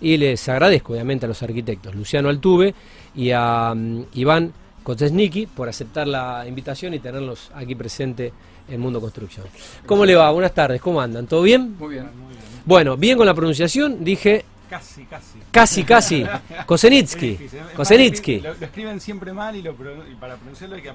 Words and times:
Y 0.00 0.16
les 0.16 0.48
agradezco 0.48 0.92
obviamente 0.92 1.26
a 1.26 1.28
los 1.28 1.42
arquitectos, 1.42 1.94
Luciano 1.94 2.28
Altuve 2.28 2.74
y 3.14 3.30
a 3.30 3.72
mm, 3.74 4.04
Iván 4.14 4.52
Koczesniki 4.82 5.46
por 5.46 5.68
aceptar 5.68 6.06
la 6.06 6.44
invitación 6.46 6.94
y 6.94 6.98
tenerlos 6.98 7.50
aquí 7.54 7.74
presente 7.74 8.32
en 8.68 8.80
Mundo 8.80 9.00
Construcción. 9.00 9.46
¿Cómo 9.86 10.04
le 10.04 10.14
va? 10.14 10.30
Buenas 10.30 10.52
tardes, 10.54 10.80
¿cómo 10.80 11.00
andan? 11.00 11.26
¿Todo 11.26 11.42
bien? 11.42 11.76
Muy 11.78 11.94
bien. 11.94 12.08
Bueno, 12.64 12.96
bien 12.96 13.16
con 13.16 13.26
la 13.26 13.34
pronunciación, 13.34 14.04
dije 14.04 14.44
Casi, 14.68 15.04
casi. 15.04 15.38
casi, 15.52 15.84
casi. 15.84 16.26
Kosenitsky. 16.66 17.38
Kosenitsky. 17.76 18.40
Lo, 18.40 18.54
lo 18.54 18.66
escriben 18.66 19.00
siempre 19.00 19.32
mal 19.32 19.54
y, 19.54 19.62
lo, 19.62 19.72
y 19.72 20.14
para 20.18 20.36
pronunciarlo 20.36 20.74
hay 20.76 20.82
que 20.82 20.92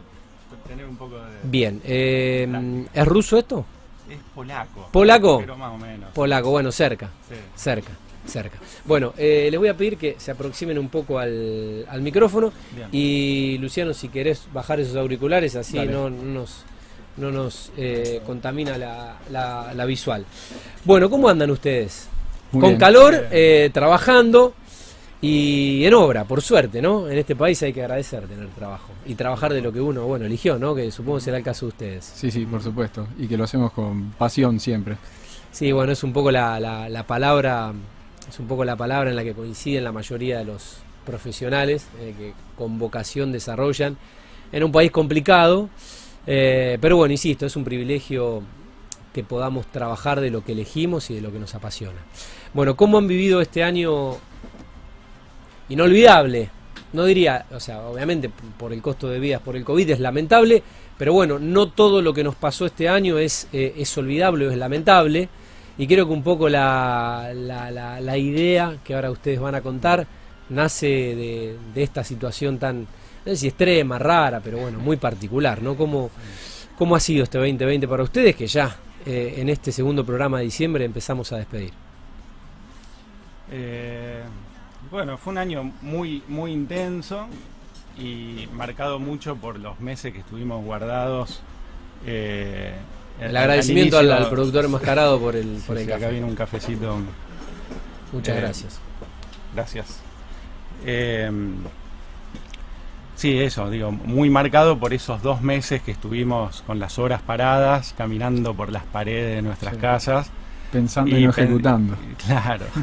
tener 0.68 0.86
un 0.86 0.98
poco 0.98 1.18
de... 1.18 1.38
Bien, 1.44 1.82
eh, 1.86 2.86
¿es 2.94 3.08
ruso 3.08 3.38
esto? 3.38 3.66
Es 4.10 4.18
polaco. 4.36 4.90
¿Polaco? 4.92 5.40
Pero 5.40 5.56
más 5.56 5.72
o 5.74 5.78
menos. 5.78 6.12
Polaco, 6.12 6.50
bueno, 6.50 6.72
cerca. 6.72 7.10
Sí. 7.30 7.36
Cerca, 7.56 7.92
cerca. 8.26 8.58
Bueno, 8.86 9.14
eh, 9.18 9.48
les 9.50 9.60
voy 9.60 9.70
a 9.70 9.76
pedir 9.78 9.98
que 9.98 10.16
se 10.18 10.32
aproximen 10.32 10.78
un 10.78 10.90
poco 10.90 11.20
al, 11.20 11.86
al 11.90 12.02
micrófono 12.02 12.52
Bien. 12.76 12.88
y 12.92 13.58
Luciano, 13.60 13.94
si 13.94 14.10
querés 14.10 14.48
bajar 14.54 14.80
esos 14.80 14.96
auriculares, 14.96 15.56
así 15.56 15.78
Dale. 15.78 15.92
no, 15.92 16.10
no 16.10 16.24
nos, 16.24 16.64
no 17.18 17.32
nos 17.32 17.72
eh, 17.78 18.22
contamina 18.26 18.78
la, 18.78 19.18
la- 19.32 19.74
la 19.74 19.86
visual. 19.86 20.26
Bueno, 20.86 21.10
¿cómo 21.10 21.28
andan 21.30 21.52
ustedes? 21.52 22.08
Muy 22.52 22.62
Con 22.62 22.70
bien. 22.72 22.80
calor, 22.80 23.28
eh, 23.32 23.70
trabajando 23.74 24.54
y 25.24 25.86
en 25.86 25.94
obra, 25.94 26.24
por 26.26 26.42
suerte, 26.42 26.82
¿no? 26.82 27.08
En 27.08 27.18
este 27.18 27.36
país 27.36 27.62
hay 27.64 27.72
que 27.74 27.82
agradecer 27.82 28.28
tener 28.28 28.48
trabajo 28.50 28.90
y 29.06 29.14
trabajar 29.16 29.54
de 29.54 29.62
lo 29.62 29.72
que 29.72 29.80
uno, 29.80 30.06
bueno, 30.06 30.26
eligió, 30.26 30.58
¿no? 30.58 30.74
Que 30.74 30.92
supongo 30.92 31.20
será 31.20 31.38
el 31.38 31.44
caso 31.44 31.66
de 31.68 31.70
ustedes. 31.70 32.12
Sí, 32.16 32.32
sí, 32.32 32.46
por 32.46 32.62
supuesto. 32.64 33.08
Y 33.20 33.28
que 33.28 33.38
lo 33.38 33.44
hacemos 33.44 33.72
con 33.72 34.12
pasión 34.12 34.60
siempre. 34.60 34.98
Sí, 35.52 35.72
bueno, 35.72 35.92
es 35.92 36.04
un 36.04 36.12
poco 36.14 36.32
la 36.32 37.04
palabra, 37.08 37.72
es 38.32 38.40
un 38.40 38.48
poco 38.48 38.64
la 38.64 38.78
palabra 38.78 39.10
en 39.10 39.18
la 39.18 39.26
que 39.26 39.34
coinciden 39.34 39.84
la 39.84 39.92
mayoría 39.92 40.38
de 40.38 40.46
los 40.46 40.78
profesionales 41.06 41.88
eh, 42.00 42.14
que 42.18 42.34
con 42.58 42.80
vocación 42.80 43.34
desarrollan 43.34 43.98
en 44.54 44.64
un 44.64 44.72
país 44.72 44.90
complicado. 44.90 45.70
eh, 46.26 46.78
pero 46.80 46.96
bueno, 46.96 47.12
insisto, 47.12 47.46
es 47.46 47.56
un 47.58 47.66
privilegio 47.66 48.42
que 49.14 49.26
podamos 49.26 49.66
trabajar 49.68 50.22
de 50.22 50.30
lo 50.30 50.46
que 50.46 50.54
elegimos 50.54 51.10
y 51.10 51.16
de 51.16 51.22
lo 51.22 51.34
que 51.34 51.40
nos 51.40 51.56
apasiona. 51.56 52.00
Bueno, 52.54 52.78
¿cómo 52.78 52.98
han 52.98 53.08
vivido 53.08 53.42
este 53.42 53.64
año 53.64 54.16
inolvidable? 55.68 56.50
No 56.94 57.04
diría, 57.04 57.48
o 57.52 57.60
sea, 57.60 57.82
obviamente 57.82 58.32
por 58.58 58.72
el 58.72 58.82
costo 58.82 59.10
de 59.10 59.20
vidas, 59.20 59.42
por 59.42 59.58
el 59.58 59.66
COVID 59.66 59.90
es 59.90 60.00
lamentable, 60.00 60.64
pero 60.98 61.12
bueno, 61.12 61.38
no 61.38 61.68
todo 61.68 62.02
lo 62.02 62.14
que 62.14 62.24
nos 62.24 62.36
pasó 62.36 62.66
este 62.66 62.88
año 62.88 63.18
es, 63.18 63.50
eh, 63.52 63.74
es 63.78 63.98
olvidable 63.98 64.48
o 64.48 64.52
es 64.52 64.58
lamentable. 64.58 65.28
Y 65.78 65.88
creo 65.88 66.06
que 66.08 66.14
un 66.14 66.24
poco 66.24 66.50
la, 66.50 67.32
la- 67.34 67.72
la- 67.72 68.18
idea 68.18 68.78
que 68.84 68.94
ahora 68.94 69.12
ustedes 69.12 69.40
van 69.40 69.56
a 69.56 69.62
contar 69.62 70.06
nace 70.50 70.88
de, 70.88 71.58
de 71.74 71.84
esta 71.84 72.04
situación 72.04 72.60
tan, 72.60 72.82
no 72.82 72.88
sé 73.32 73.38
si 73.38 73.48
extrema, 73.48 73.98
rara, 73.98 74.42
pero 74.42 74.60
bueno, 74.60 74.80
muy 74.80 74.98
particular, 74.98 75.62
¿no? 75.62 75.76
¿Cómo, 75.76 76.12
cómo 76.78 76.96
ha 76.96 77.00
sido 77.00 77.24
este 77.24 77.38
2020 77.38 77.88
para 77.88 78.04
ustedes 78.04 78.36
que 78.36 78.48
ya 78.48 78.76
eh, 79.06 79.36
en 79.38 79.50
este 79.50 79.72
segundo 79.72 80.06
programa 80.06 80.40
de 80.40 80.46
diciembre 80.46 80.86
empezamos 80.86 81.32
a 81.32 81.38
despedir? 81.38 81.72
Eh, 83.52 84.24
bueno, 84.90 85.18
fue 85.18 85.32
un 85.34 85.38
año 85.38 85.64
muy, 85.82 86.24
muy 86.28 86.52
intenso 86.52 87.28
y 87.98 88.48
marcado 88.54 89.00
mucho 89.00 89.36
por 89.36 89.60
los 89.60 89.80
meses 89.80 90.14
que 90.14 90.20
estuvimos 90.20 90.64
guardados. 90.64 91.42
eh, 92.06 92.74
El 93.20 93.36
agradecimiento 93.38 93.98
al, 93.98 94.06
inicio. 94.06 94.24
al 94.26 94.30
productor 94.32 94.66
enmascarado 94.66 95.20
por 95.20 95.36
el, 95.36 95.58
Sí, 95.58 95.64
por 95.68 95.78
el 95.78 95.86
sí, 95.86 95.92
acá 95.92 96.08
viene 96.10 96.26
un 96.26 96.36
cafecito. 96.36 96.98
Muchas 98.12 98.36
eh, 98.38 98.40
gracias. 98.42 98.80
Gracias. 99.54 100.00
Eh, 100.86 101.30
sí, 103.16 103.38
eso, 103.40 103.70
digo, 103.70 103.92
muy 103.92 104.30
marcado 104.30 104.80
por 104.80 104.94
esos 104.94 105.22
dos 105.22 105.42
meses 105.42 105.82
que 105.82 105.92
estuvimos 105.92 106.64
con 106.64 106.80
las 106.80 106.98
horas 106.98 107.22
paradas, 107.22 107.94
caminando 107.98 108.54
por 108.56 108.72
las 108.72 108.84
paredes 108.84 109.36
de 109.36 109.42
nuestras 109.44 109.76
Sí. 109.76 109.80
casas. 109.80 110.30
Pensando 110.72 111.16
y, 111.18 111.26
no 111.26 111.32
pen- 111.32 111.46
ejecutando. 111.46 111.96
Claro. 112.26 112.66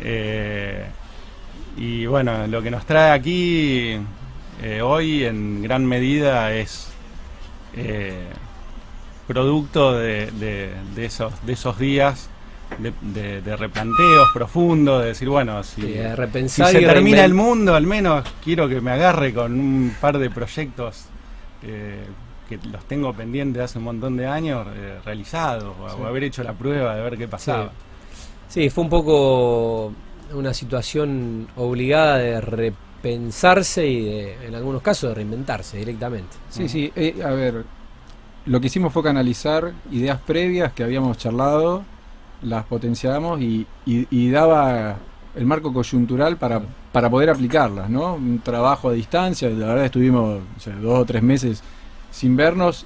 Eh, 0.00 0.86
y 1.76 2.06
bueno, 2.06 2.46
lo 2.46 2.62
que 2.62 2.70
nos 2.70 2.86
trae 2.86 3.10
aquí 3.12 3.98
eh, 4.62 4.80
hoy 4.82 5.24
en 5.24 5.62
gran 5.62 5.84
medida 5.84 6.50
es 6.52 6.88
eh, 7.76 8.24
producto 9.26 9.92
de, 9.98 10.30
de- 10.32 10.72
de 10.94 11.04
esos, 11.04 11.32
de 11.46 11.52
esos 11.52 11.78
días 11.78 12.28
de, 12.78 12.92
de- 13.02 13.42
de 13.42 13.56
replanteos 13.56 14.28
profundos, 14.32 15.02
de 15.02 15.08
decir, 15.08 15.28
bueno, 15.28 15.62
si, 15.62 15.82
de 15.82 16.48
si 16.48 16.64
se 16.64 16.80
termina 16.80 17.24
el 17.24 17.34
mundo, 17.34 17.74
al 17.74 17.86
menos 17.86 18.24
quiero 18.42 18.68
que 18.68 18.80
me 18.80 18.90
agarre 18.92 19.32
con 19.34 19.52
un 19.58 19.94
par 20.00 20.18
de 20.18 20.30
proyectos 20.30 21.04
eh, 21.62 22.04
que 22.48 22.58
los 22.70 22.84
tengo 22.86 23.12
pendientes 23.14 23.62
hace 23.62 23.78
un 23.78 23.84
montón 23.84 24.16
de 24.16 24.26
años 24.26 24.66
eh, 24.74 24.98
realizados, 25.04 25.74
Sí. 25.94 25.96
o 26.02 26.06
haber 26.06 26.24
hecho 26.24 26.42
la 26.42 26.52
prueba 26.54 26.94
de 26.96 27.02
ver 27.02 27.16
qué 27.18 27.28
pasaba. 27.28 27.70
Sí, 28.48 28.68
fue 28.70 28.84
un 28.84 28.90
poco 28.90 29.92
una 30.34 30.52
situación 30.54 31.46
obligada 31.56 32.18
de 32.18 32.40
repensarse 32.40 33.86
y 33.86 34.04
de, 34.04 34.46
en 34.46 34.54
algunos 34.54 34.82
casos 34.82 35.10
de 35.10 35.14
reinventarse 35.14 35.76
directamente. 35.78 36.36
Sí, 36.50 36.68
sí. 36.68 36.92
eh, 36.96 37.16
a 37.24 37.30
ver, 37.30 37.64
lo 38.46 38.60
que 38.60 38.66
hicimos 38.66 38.92
fue 38.92 39.02
canalizar 39.02 39.72
ideas 39.90 40.18
previas 40.20 40.72
que 40.72 40.82
habíamos 40.84 41.18
charlado, 41.18 41.82
las 42.42 42.64
potenciamos 42.64 43.40
y, 43.40 43.66
daba 44.30 44.96
el 45.36 45.46
marco 45.46 45.72
coyuntural 45.72 46.36
para, 46.36 46.60
para 46.92 47.08
poder 47.08 47.30
aplicarlas, 47.30 47.88
¿no? 47.88 48.14
Un 48.14 48.40
trabajo 48.40 48.88
a 48.88 48.92
distancia, 48.92 49.48
la 49.48 49.66
verdad 49.68 49.84
estuvimos 49.86 50.40
dos 50.82 50.98
o 50.98 51.04
tres 51.04 51.22
meses 51.22 51.62
sin 52.10 52.36
vernos 52.36 52.84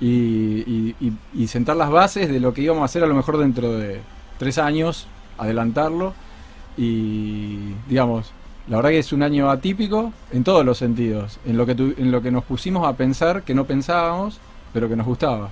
y- 0.00 0.94
y 1.34 1.46
sentar 1.46 1.76
las 1.76 1.90
bases 1.90 2.28
de 2.28 2.40
lo 2.40 2.52
que 2.52 2.62
íbamos 2.62 2.82
a 2.82 2.86
hacer 2.86 3.04
a 3.04 3.06
lo 3.06 3.14
mejor 3.14 3.38
dentro 3.38 3.72
de 3.72 4.00
tres 4.38 4.58
años, 4.58 5.06
adelantarlo 5.38 6.14
y 6.76 7.74
digamos, 7.88 8.32
la 8.68 8.76
verdad 8.76 8.90
que 8.90 8.98
es 8.98 9.12
un 9.12 9.22
año 9.22 9.50
atípico 9.50 10.12
en 10.32 10.42
todos 10.44 10.64
los 10.64 10.78
sentidos, 10.78 11.38
en 11.44 11.56
lo 11.56 11.66
que 11.66 11.74
tu- 11.74 11.94
en 11.96 12.10
lo 12.10 12.22
que 12.22 12.30
nos 12.30 12.44
pusimos 12.44 12.86
a 12.86 12.94
pensar 12.94 13.42
que 13.42 13.54
no 13.54 13.64
pensábamos, 13.66 14.40
pero 14.74 14.88
que 14.88 14.96
nos 14.96 15.06
gustaba. 15.06 15.50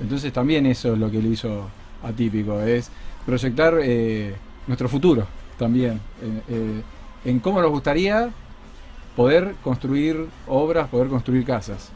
Entonces 0.00 0.32
también 0.32 0.66
eso 0.66 0.92
es 0.92 0.98
lo 0.98 1.10
que 1.10 1.22
lo 1.22 1.28
hizo 1.28 1.70
atípico, 2.02 2.60
es 2.60 2.90
proyectar 3.24 3.78
eh, 3.82 4.34
nuestro 4.66 4.88
futuro 4.88 5.26
también, 5.58 6.00
eh, 6.20 6.42
eh, 6.48 6.82
en 7.24 7.40
cómo 7.40 7.62
nos 7.62 7.70
gustaría 7.70 8.28
poder 9.16 9.54
construir 9.62 10.26
obras, 10.48 10.88
poder 10.88 11.08
construir 11.08 11.46
casas. 11.46 11.90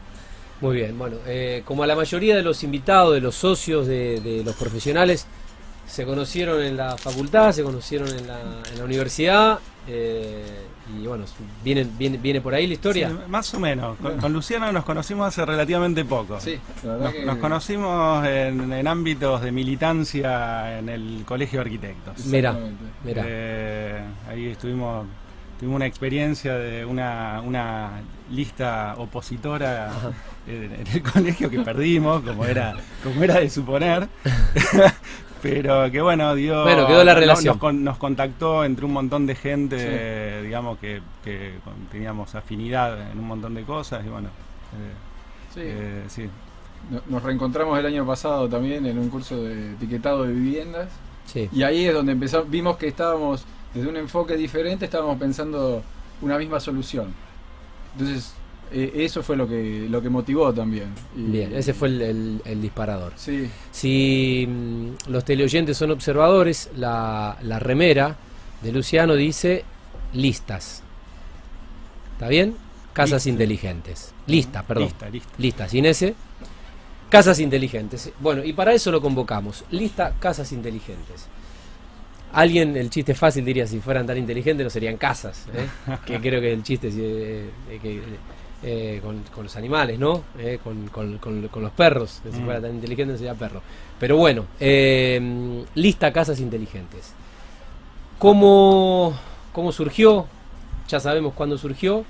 Muy 0.61 0.77
bien, 0.77 0.97
bueno, 0.97 1.17
como 1.65 1.83
a 1.83 1.87
la 1.87 1.95
mayoría 1.95 2.35
de 2.35 2.41
los 2.41 2.63
invitados, 2.63 3.13
de 3.13 3.21
los 3.21 3.35
socios, 3.35 3.87
de, 3.87 4.41
los 4.43 4.55
profesionales, 4.55 5.25
se 5.87 6.05
conocieron 6.05 6.61
en 6.61 6.75
la 6.75 6.97
facultad, 6.97 7.53
se 7.53 7.63
conocieron 7.63 8.09
en 8.09 8.27
la 8.27 8.83
universidad, 8.83 9.59
eh, 9.89 10.65
y 10.99 11.05
bueno, 11.05 11.25
viene, 11.63 11.85
viene, 11.97 12.17
viene 12.17 12.41
por 12.41 12.53
ahí 12.53 12.65
la 12.67 12.73
historia. 12.73 13.09
Sí, 13.09 13.15
más 13.27 13.53
o 13.53 13.59
menos. 13.59 13.97
Con, 13.99 14.17
con 14.17 14.33
Luciano 14.33 14.71
nos 14.71 14.83
conocimos 14.85 15.27
hace 15.27 15.45
relativamente 15.45 16.03
poco. 16.05 16.37
la 16.83 16.91
verdad 16.91 16.99
Nos, 17.05 17.13
que- 17.13 17.25
nos 17.25 17.37
conocimos 17.37 18.25
en, 18.27 18.71
en 18.73 18.87
ámbitos 18.87 19.41
de 19.41 19.51
militancia 19.51 20.79
en 20.79 20.89
el 20.89 21.23
Colegio 21.25 21.59
de 21.59 21.65
Arquitectos. 21.65 22.25
Mira, 22.25 22.57
mira. 23.03 23.23
Eh, 23.25 24.01
ahí 24.29 24.47
estuvimos, 24.47 25.05
tuvimos 25.59 25.75
una 25.75 25.85
experiencia 25.85 26.55
de 26.55 26.85
una, 26.85 27.41
una 27.45 28.01
lista 28.31 28.95
opositora 28.97 29.91
en, 30.47 30.71
en 30.73 30.87
el 30.87 31.03
colegio 31.13 31.49
que 31.51 31.59
perdimos, 31.59 32.23
como 32.23 32.45
era, 32.45 32.75
como 33.03 33.23
era 33.23 33.39
de 33.39 33.49
suponer. 33.49 34.07
Pero 35.41 35.91
que 35.91 36.01
bueno, 36.01 36.35
dio. 36.35 36.63
Bueno, 36.63 36.87
quedó 36.87 37.03
la 37.03 37.13
relación. 37.15 37.53
Nos, 37.53 37.57
con- 37.57 37.83
nos 37.83 37.97
contactó 37.97 38.63
entre 38.63 38.85
un 38.85 38.93
montón 38.93 39.25
de 39.25 39.35
gente, 39.35 40.39
Sí. 40.39 40.45
digamos, 40.45 40.77
que, 40.79 41.01
que 41.23 41.55
con- 41.63 41.73
teníamos 41.91 42.35
afinidad 42.35 43.11
en 43.11 43.19
un 43.19 43.27
montón 43.27 43.53
de 43.55 43.63
cosas. 43.63 44.05
Y 44.05 44.09
bueno, 44.09 44.27
eh, 44.29 45.53
Sí. 45.53 45.61
eh, 45.63 46.03
sí. 46.07 46.29
No- 46.91 47.01
Nos 47.07 47.23
reencontramos 47.23 47.77
el 47.77 47.85
año 47.85 48.05
pasado 48.05 48.47
también 48.47 48.85
en 48.85 48.97
un 48.97 49.09
curso 49.09 49.43
de 49.43 49.73
etiquetado 49.73 50.23
de 50.23 50.33
viviendas 50.33 50.89
Sí. 51.25 51.49
y 51.51 51.63
ahí 51.63 51.85
es 51.85 51.93
donde 51.93 52.13
empezamos, 52.13 52.49
vimos 52.49 52.77
que 52.77 52.87
estábamos 52.87 53.45
desde 53.73 53.87
un 53.89 53.97
enfoque 53.97 54.35
diferente, 54.37 54.85
estábamos 54.85 55.17
pensando 55.19 55.83
una 56.21 56.37
misma 56.37 56.59
solución. 56.59 57.13
Entonces, 57.93 58.33
eso 58.71 59.23
fue 59.23 59.35
lo 59.35 59.47
que 59.47 59.87
lo 59.89 60.01
que 60.01 60.09
motivó 60.09 60.53
también. 60.53 60.89
Y- 61.17 61.31
Bien, 61.31 61.53
ese 61.55 61.73
fue 61.73 61.87
el, 61.89 62.01
el- 62.01 62.41
el 62.45 62.61
disparador. 62.61 63.13
Sí, 63.15 63.49
Si 63.71 64.45
mm, 64.47 65.09
los 65.11 65.23
teleoyentes 65.25 65.77
son 65.77 65.91
observadores, 65.91 66.69
la, 66.75 67.37
la 67.41 67.59
remera 67.59 68.15
de 68.61 68.71
Luciano 68.71 69.15
dice 69.15 69.63
listas. 70.13 70.83
¿Está 72.13 72.27
bien? 72.27 72.55
Casas 72.93 73.25
Lista. 73.25 73.29
inteligentes. 73.29 74.13
Lista, 74.27 74.63
perdón. 74.63 74.85
Lista, 74.85 75.09
lista. 75.09 75.29
Lista, 75.37 75.69
sin 75.69 75.85
ese. 75.85 76.15
Casas 77.09 77.39
inteligentes. 77.39 78.11
Bueno, 78.19 78.43
y 78.43 78.53
para 78.53 78.73
eso 78.73 78.91
lo 78.91 79.01
convocamos. 79.01 79.63
Lista 79.71 80.13
Casas 80.19 80.51
Inteligentes. 80.51 81.27
Alguien, 82.33 82.77
el 82.77 82.91
chiste 82.91 83.15
fácil 83.15 83.43
diría, 83.43 83.65
si 83.65 83.79
fueran 83.79 84.05
tan 84.05 84.15
inteligentes 84.17 84.63
no 84.63 84.69
serían 84.69 84.97
casas, 84.97 85.47
¿eh? 85.51 85.97
que 86.05 86.19
creo 86.19 86.39
que 86.39 86.53
el 86.53 86.61
chiste 86.61 86.89
eh, 86.93 87.49
que, 87.81 88.01
eh, 88.61 88.99
con, 89.03 89.23
con, 89.33 89.43
los 89.43 89.55
animales, 89.55 89.97
¿no? 89.97 90.23
Eh, 90.37 90.59
con, 90.63 90.87
con, 90.89 91.17
con, 91.17 91.63
los 91.63 91.71
perros, 91.71 92.19
que 92.23 92.31
si 92.31 92.39
mm. 92.39 92.45
fuera 92.45 92.61
tan 92.61 92.75
inteligente 92.75 93.17
sería 93.17 93.33
perro. 93.33 93.61
Pero 93.99 94.17
bueno, 94.17 94.45
eh, 94.59 95.63
lista 95.75 96.11
casas 96.11 96.39
inteligentes. 96.39 97.13
¿Cómo, 98.17 99.17
¿Cómo 99.53 99.71
surgió? 99.71 100.27
Ya 100.87 100.99
sabemos 100.99 101.33
cuándo 101.33 101.57
surgió. 101.57 102.03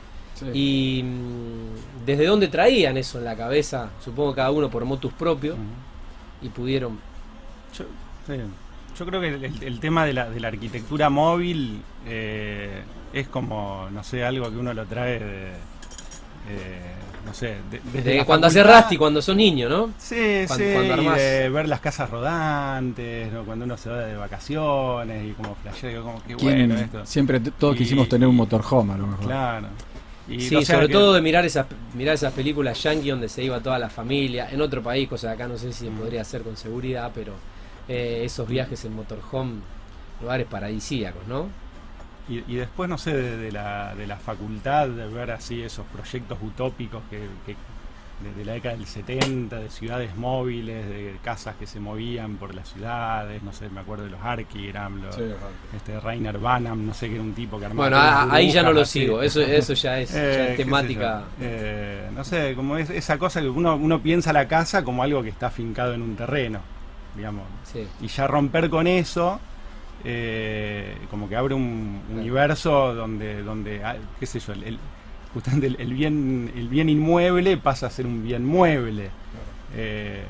Y 0.53 1.03
mm, 1.03 2.05
desde 2.05 2.25
dónde 2.25 2.47
traían 2.47 2.97
eso 2.97 3.19
en 3.19 3.25
la 3.25 3.35
cabeza, 3.35 3.91
supongo 4.03 4.33
cada 4.33 4.51
uno 4.51 4.69
por 4.69 4.85
motus 4.85 5.13
propio, 5.13 5.55
y 6.41 6.49
pudieron... 6.49 6.97
Yo, 7.77 7.85
yo 8.97 9.05
creo 9.05 9.21
que 9.21 9.51
el, 9.65 9.79
tema 9.79 10.05
de 10.05 10.13
la, 10.13 10.29
de 10.29 10.39
la, 10.39 10.47
arquitectura 10.47 11.09
móvil 11.09 11.81
es 13.13 13.27
como, 13.27 13.87
no 13.91 14.03
sé, 14.03 14.23
algo 14.23 14.49
que 14.49 14.57
uno 14.57 14.73
lo 14.73 14.85
trae 14.85 15.19
de 15.19 15.51
eh, 15.51 15.53
no 17.25 17.33
sé, 17.33 17.57
desde 17.93 18.25
cuando 18.25 18.47
hace 18.47 18.63
Rasti, 18.63 18.97
cuando 18.97 19.21
sos 19.21 19.35
niño, 19.35 19.69
¿no? 19.69 19.93
Sí, 19.99 20.47
sí, 20.47 20.63
de 20.63 21.49
ver 21.53 21.67
las 21.67 21.79
casas 21.79 22.09
rodantes, 22.09 23.31
cuando 23.45 23.65
uno 23.65 23.77
se 23.77 23.89
va 23.89 23.99
de 23.99 24.15
vacaciones 24.15 25.29
y 25.29 25.33
como 25.33 25.55
flasheo, 25.55 26.03
como 26.03 26.23
que 26.23 26.35
bueno 26.35 26.75
esto. 26.75 27.05
Siempre 27.05 27.39
todos 27.39 27.75
quisimos 27.75 28.09
tener 28.09 28.27
un 28.27 28.35
motorhome 28.35 28.93
a 28.93 28.97
lo 28.97 29.07
mejor. 29.07 29.25
Claro. 29.25 29.67
sí, 30.27 30.65
sobre 30.65 30.89
todo 30.89 31.13
de 31.13 31.21
mirar 31.21 31.45
esas, 31.45 31.67
mirar 31.93 32.15
esas 32.15 32.33
películas 32.33 32.81
yankee 32.81 33.09
donde 33.09 33.29
se 33.29 33.43
iba 33.43 33.59
toda 33.59 33.77
la 33.77 33.89
familia, 33.89 34.49
en 34.51 34.61
otro 34.61 34.81
país, 34.81 35.07
cosa 35.07 35.27
que 35.27 35.33
acá 35.33 35.47
no 35.47 35.57
sé 35.57 35.71
si 35.71 35.87
mm. 35.89 35.97
podría 35.97 36.21
hacer 36.21 36.41
con 36.41 36.57
seguridad, 36.57 37.11
pero 37.13 37.33
eh, 37.87 38.21
esos 38.23 38.47
viajes 38.47 38.83
en 38.85 38.95
motorhome, 38.95 39.59
lugares 40.21 40.47
paradisíacos, 40.47 41.27
¿no? 41.27 41.47
Y, 42.29 42.55
después, 42.55 42.87
no 42.87 42.99
sé, 42.99 43.13
de, 43.13 43.51
la, 43.51 43.95
de 43.95 44.05
la 44.05 44.17
facultad, 44.17 44.87
de 44.87 45.07
ver 45.07 45.31
así 45.31 45.63
esos 45.63 45.85
proyectos 45.87 46.37
utópicos 46.39 47.01
que, 47.09 47.17
de, 47.17 48.45
la 48.45 48.53
década 48.53 48.75
del 48.75 48.85
70, 48.85 49.59
de 49.59 49.69
ciudades 49.71 50.15
móviles, 50.15 50.87
de 50.87 51.17
casas 51.23 51.55
que 51.55 51.65
se 51.65 51.79
movían 51.79 52.35
por 52.35 52.53
las 52.53 52.69
ciudades, 52.69 53.41
no 53.41 53.51
sé, 53.51 53.67
me 53.69 53.79
acuerdo 53.79 54.03
de 54.03 54.11
los 54.11 54.21
Archigram, 54.21 55.01
los, 55.01 55.17
este 55.75 55.99
Rainer 55.99 56.37
Banham, 56.37 56.85
no 56.85 56.93
sé, 56.93 57.07
que 57.07 57.15
era 57.15 57.23
un 57.23 57.33
tipo 57.33 57.57
que 57.59 57.65
armaba... 57.65 57.89
Bueno, 57.89 58.31
ahí 58.31 58.51
ya 58.51 58.61
no 58.61 58.73
lo 58.73 58.85
sigo, 58.85 59.23
eso, 59.23 59.41
eso 59.41 59.73
ya 59.73 59.99
es, 59.99 60.11
eh, 60.15 60.53
temática... 60.55 61.23
Eh, 61.41 62.09
no 62.13 62.23
sé, 62.23 62.53
como 62.53 62.77
es 62.77 62.91
esa 62.91 63.17
cosa 63.17 63.41
que 63.41 63.49
uno, 63.49 63.75
uno 63.75 64.01
piensa 64.01 64.31
la 64.33 64.47
casa 64.47 64.83
como 64.83 65.01
algo 65.01 65.23
que 65.23 65.29
está 65.29 65.47
afincado 65.47 65.93
en 65.93 66.03
un 66.03 66.15
terreno, 66.15 66.59
digamos. 67.15 67.45
Y 68.01 68.07
ya 68.07 68.27
romper 68.27 68.69
con 68.69 68.85
eso 68.85 69.39
eh, 70.03 70.97
como 71.09 71.27
que 71.27 71.35
abre 71.35 71.53
un 71.53 72.01
universo 72.11 72.95
donde, 72.95 73.43
donde 73.43 73.83
ah, 73.83 73.97
qué 74.19 74.25
sé 74.25 74.39
yo, 74.39 74.53
el, 74.53 74.79
justamente 75.33 75.67
el, 75.67 75.93
bien, 75.93 76.51
el 76.55 76.69
bien 76.69 76.89
inmueble 76.89 77.57
pasa 77.57 77.87
a 77.87 77.89
ser 77.89 78.05
un 78.05 78.23
bien 78.23 78.45
mueble. 78.45 79.09
Eh, 79.75 80.23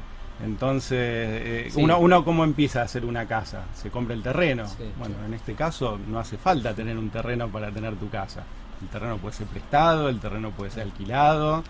entonces, 0.44 0.98
eh, 1.00 1.71
uno, 1.75 2.00
uno 2.00 2.24
cómo 2.24 2.44
empieza 2.45 2.81
a 2.81 2.86
hacer 2.86 3.06
una 3.06 3.27
casa, 3.27 3.66
se 3.75 3.89
compra 3.89 4.16
el 4.16 4.24
terreno. 4.24 4.66
bueno, 4.98 5.16
en 5.25 5.33
este 5.33 5.54
caso 5.54 6.00
no 6.07 6.18
hace 6.18 6.38
falta 6.38 6.74
tener 6.74 6.98
un 6.98 7.10
terreno 7.10 7.50
para 7.50 7.69
tener 7.69 7.95
tu 7.95 8.10
casa. 8.10 8.44
El 8.81 8.88
terreno 8.88 9.18
puede 9.18 9.36
ser 9.36 9.48
prestado, 9.48 10.10
el 10.10 10.19
terreno 10.19 10.51
puede 10.51 10.72
ser 10.72 10.83
alquilado. 10.83 11.63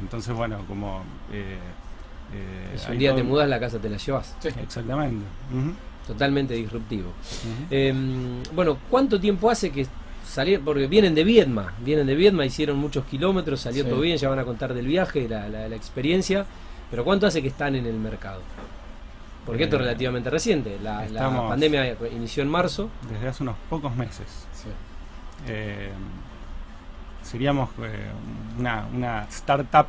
entonces, 0.00 0.34
bueno, 0.36 0.64
como... 0.68 1.02
si 2.76 2.92
un 2.92 2.98
día 2.98 3.14
te 3.14 3.22
mudas, 3.24 3.48
la 3.48 3.58
casa 3.58 3.78
te 3.78 3.88
la 3.88 3.96
llevas. 3.96 4.36
Exactamente 4.44 5.24
totalmente 6.08 6.54
disruptivo. 6.54 7.12
Em, 7.70 8.42
bueno, 8.54 8.78
¿cuánto 8.88 9.20
tiempo 9.20 9.50
hace 9.50 9.70
que 9.70 9.86
salieron? 10.26 10.64
Porque 10.64 10.86
vienen 10.86 11.14
de 11.14 11.22
Viedma, 11.22 11.74
vienen 11.84 12.06
de 12.06 12.14
Viedma, 12.14 12.46
hicieron 12.46 12.78
muchos 12.78 13.04
kilómetros, 13.04 13.60
salió 13.60 13.84
todo 13.84 14.00
bien, 14.00 14.16
ya 14.16 14.30
van 14.30 14.38
a 14.38 14.44
contar 14.44 14.72
del 14.72 14.86
viaje, 14.86 15.28
la, 15.28 15.48
la, 15.48 15.76
experiencia, 15.76 16.46
pero 16.90 17.04
¿cuánto 17.04 17.26
hace 17.26 17.42
que 17.42 17.48
están 17.48 17.76
en 17.76 17.84
el 17.84 17.98
mercado? 17.98 18.40
Porque 19.44 19.64
esto 19.64 19.76
es 19.76 19.82
eh, 19.82 19.84
relativamente 19.84 20.30
reciente, 20.30 20.78
la, 20.82 21.06
pandemia 21.48 21.94
inició 22.10 22.42
en 22.42 22.48
marzo. 22.48 22.88
Desde 23.12 23.28
hace 23.28 23.42
unos 23.42 23.56
pocos 23.68 23.94
meses. 23.94 24.46
Eh, 25.46 25.90
seríamos 27.22 27.68
eh, 27.82 28.10
una, 28.58 28.88
una 28.92 29.22
startup 29.24 29.86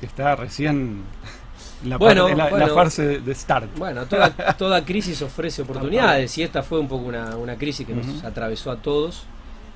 que 0.00 0.06
está 0.06 0.34
recién 0.34 1.02
la, 1.84 1.96
bueno, 1.96 2.28
la, 2.28 2.68
fase 2.68 3.20
de 3.20 3.34
start. 3.34 3.76
Bueno, 3.76 4.06
toda, 4.06 4.30
toda 4.58 4.84
crisis 4.84 5.20
ofrece 5.22 5.62
oportunidades 5.62 6.36
y 6.38 6.42
esta 6.42 6.62
fue 6.62 6.78
un 6.78 6.88
poco 6.88 7.06
una, 7.06 7.36
una 7.36 7.56
crisis 7.56 7.86
que 7.86 7.94
nos 7.94 8.22
atravesó 8.24 8.70
a 8.70 8.76
todos 8.76 9.24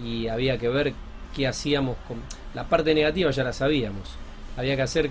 y 0.02 0.28
había 0.28 0.58
que 0.58 0.68
ver 0.68 0.94
qué 1.34 1.46
hacíamos 1.46 1.96
con 2.06 2.18
la 2.54 2.64
parte 2.64 2.94
negativa 2.94 3.30
ya 3.30 3.44
la 3.44 3.52
sabíamos. 3.52 4.10
Había 4.56 4.76
que 4.76 4.82
hacer 4.82 5.10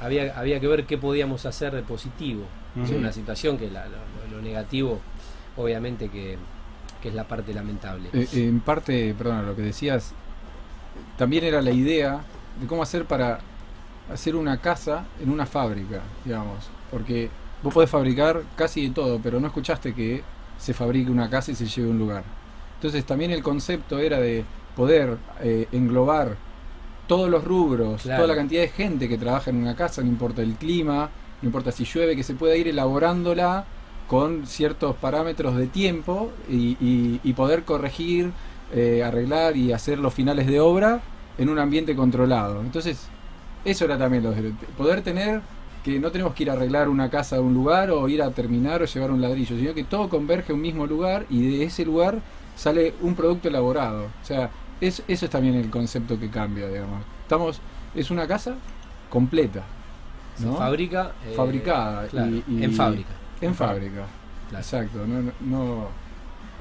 había, 0.00 0.38
había 0.38 0.60
que 0.60 0.66
ver 0.66 0.84
qué 0.84 0.98
podíamos 0.98 1.46
hacer 1.46 1.74
de 1.74 1.82
positivo 1.82 2.44
en 2.76 2.94
una 2.94 3.12
situación 3.12 3.56
que 3.56 3.70
la, 3.70 3.86
lo, 4.30 4.42
negativo 4.42 5.00
obviamente 5.56 6.08
que, 6.10 6.36
que, 7.00 7.08
es 7.08 7.14
la 7.14 7.24
parte 7.24 7.54
lamentable. 7.54 8.10
Eh, 8.12 8.28
en 8.34 8.60
parte, 8.60 9.14
perdón, 9.16 9.46
lo 9.46 9.56
que 9.56 9.62
decías, 9.62 10.12
también 11.16 11.44
era 11.44 11.62
la 11.62 11.70
idea 11.70 12.20
de 12.60 12.66
cómo 12.66 12.82
hacer 12.82 13.06
para 13.06 13.40
hacer 14.12 14.36
una 14.36 14.60
casa 14.60 15.04
en 15.20 15.30
una 15.30 15.46
fábrica, 15.46 16.02
digamos. 16.24 16.68
Porque 16.90 17.28
vos 17.62 17.74
podés 17.74 17.90
fabricar 17.90 18.42
casi 18.56 18.88
de 18.88 18.94
todo, 18.94 19.20
pero 19.22 19.40
no 19.40 19.48
escuchaste 19.48 19.94
que 19.94 20.22
se 20.58 20.74
fabrique 20.74 21.10
una 21.10 21.28
casa 21.28 21.52
y 21.52 21.54
se 21.54 21.66
lleve 21.66 21.88
a 21.88 21.90
un 21.90 21.98
lugar. 21.98 22.24
Entonces 22.76 23.04
también 23.04 23.30
el 23.30 23.42
concepto 23.42 23.98
era 23.98 24.20
de 24.20 24.44
poder 24.76 25.16
eh, 25.40 25.66
englobar 25.72 26.36
todos 27.06 27.30
los 27.30 27.44
rubros, 27.44 28.02
toda 28.02 28.26
la 28.26 28.34
cantidad 28.34 28.62
de 28.62 28.68
gente 28.68 29.08
que 29.08 29.16
trabaja 29.16 29.50
en 29.50 29.56
una 29.56 29.76
casa, 29.76 30.02
no 30.02 30.08
importa 30.08 30.42
el 30.42 30.54
clima, 30.54 31.08
no 31.40 31.46
importa 31.46 31.70
si 31.70 31.84
llueve, 31.84 32.16
que 32.16 32.22
se 32.22 32.34
pueda 32.34 32.56
ir 32.56 32.68
elaborándola 32.68 33.64
con 34.08 34.46
ciertos 34.46 34.96
parámetros 34.96 35.56
de 35.56 35.66
tiempo 35.66 36.32
y, 36.48 37.32
poder 37.34 37.64
corregir, 37.64 38.32
eh, 38.72 39.02
arreglar 39.04 39.56
y 39.56 39.72
hacer 39.72 39.98
los 39.98 40.14
finales 40.14 40.46
de 40.46 40.60
obra 40.60 41.00
en 41.38 41.48
un 41.48 41.58
ambiente 41.58 41.94
controlado. 41.94 42.60
Entonces, 42.60 43.08
eso 43.66 43.84
era 43.84 43.98
también 43.98 44.22
lo 44.22 44.30
de 44.30 44.52
poder 44.76 45.02
tener 45.02 45.42
que 45.84 46.00
no 46.00 46.10
tenemos 46.10 46.34
que 46.34 46.44
ir 46.44 46.50
a 46.50 46.54
arreglar 46.54 46.88
una 46.88 47.10
casa 47.10 47.36
de 47.36 47.42
un 47.42 47.54
lugar 47.54 47.90
o 47.90 48.08
ir 48.08 48.22
a 48.22 48.30
terminar 48.30 48.82
o 48.82 48.86
llevar 48.86 49.10
un 49.10 49.20
ladrillo, 49.20 49.56
sino 49.56 49.74
que 49.74 49.84
todo 49.84 50.08
converge 50.08 50.52
a 50.52 50.54
un 50.54 50.60
mismo 50.60 50.86
lugar 50.86 51.26
y 51.30 51.58
de 51.58 51.64
ese 51.64 51.84
lugar 51.84 52.20
sale 52.56 52.94
un 53.02 53.14
producto 53.14 53.48
elaborado. 53.48 54.06
O 54.06 54.24
sea, 54.24 54.50
es, 54.80 55.02
eso 55.06 55.26
es 55.26 55.30
también 55.30 55.54
el 55.54 55.70
concepto 55.70 56.18
que 56.18 56.28
cambia, 56.28 56.66
digamos. 56.68 57.02
Estamos, 57.22 57.60
es 57.94 58.10
una 58.10 58.26
casa 58.26 58.56
completa. 59.10 59.62
¿no? 60.40 60.56
fabrica. 60.56 61.12
Eh, 61.24 61.34
Fabricada. 61.34 62.08
en 62.12 62.72
fábrica. 62.72 63.10
En, 63.40 63.54
fábrica. 63.54 64.06
Exacto. 64.52 65.06
No, 65.06 65.32
no, 65.40 65.88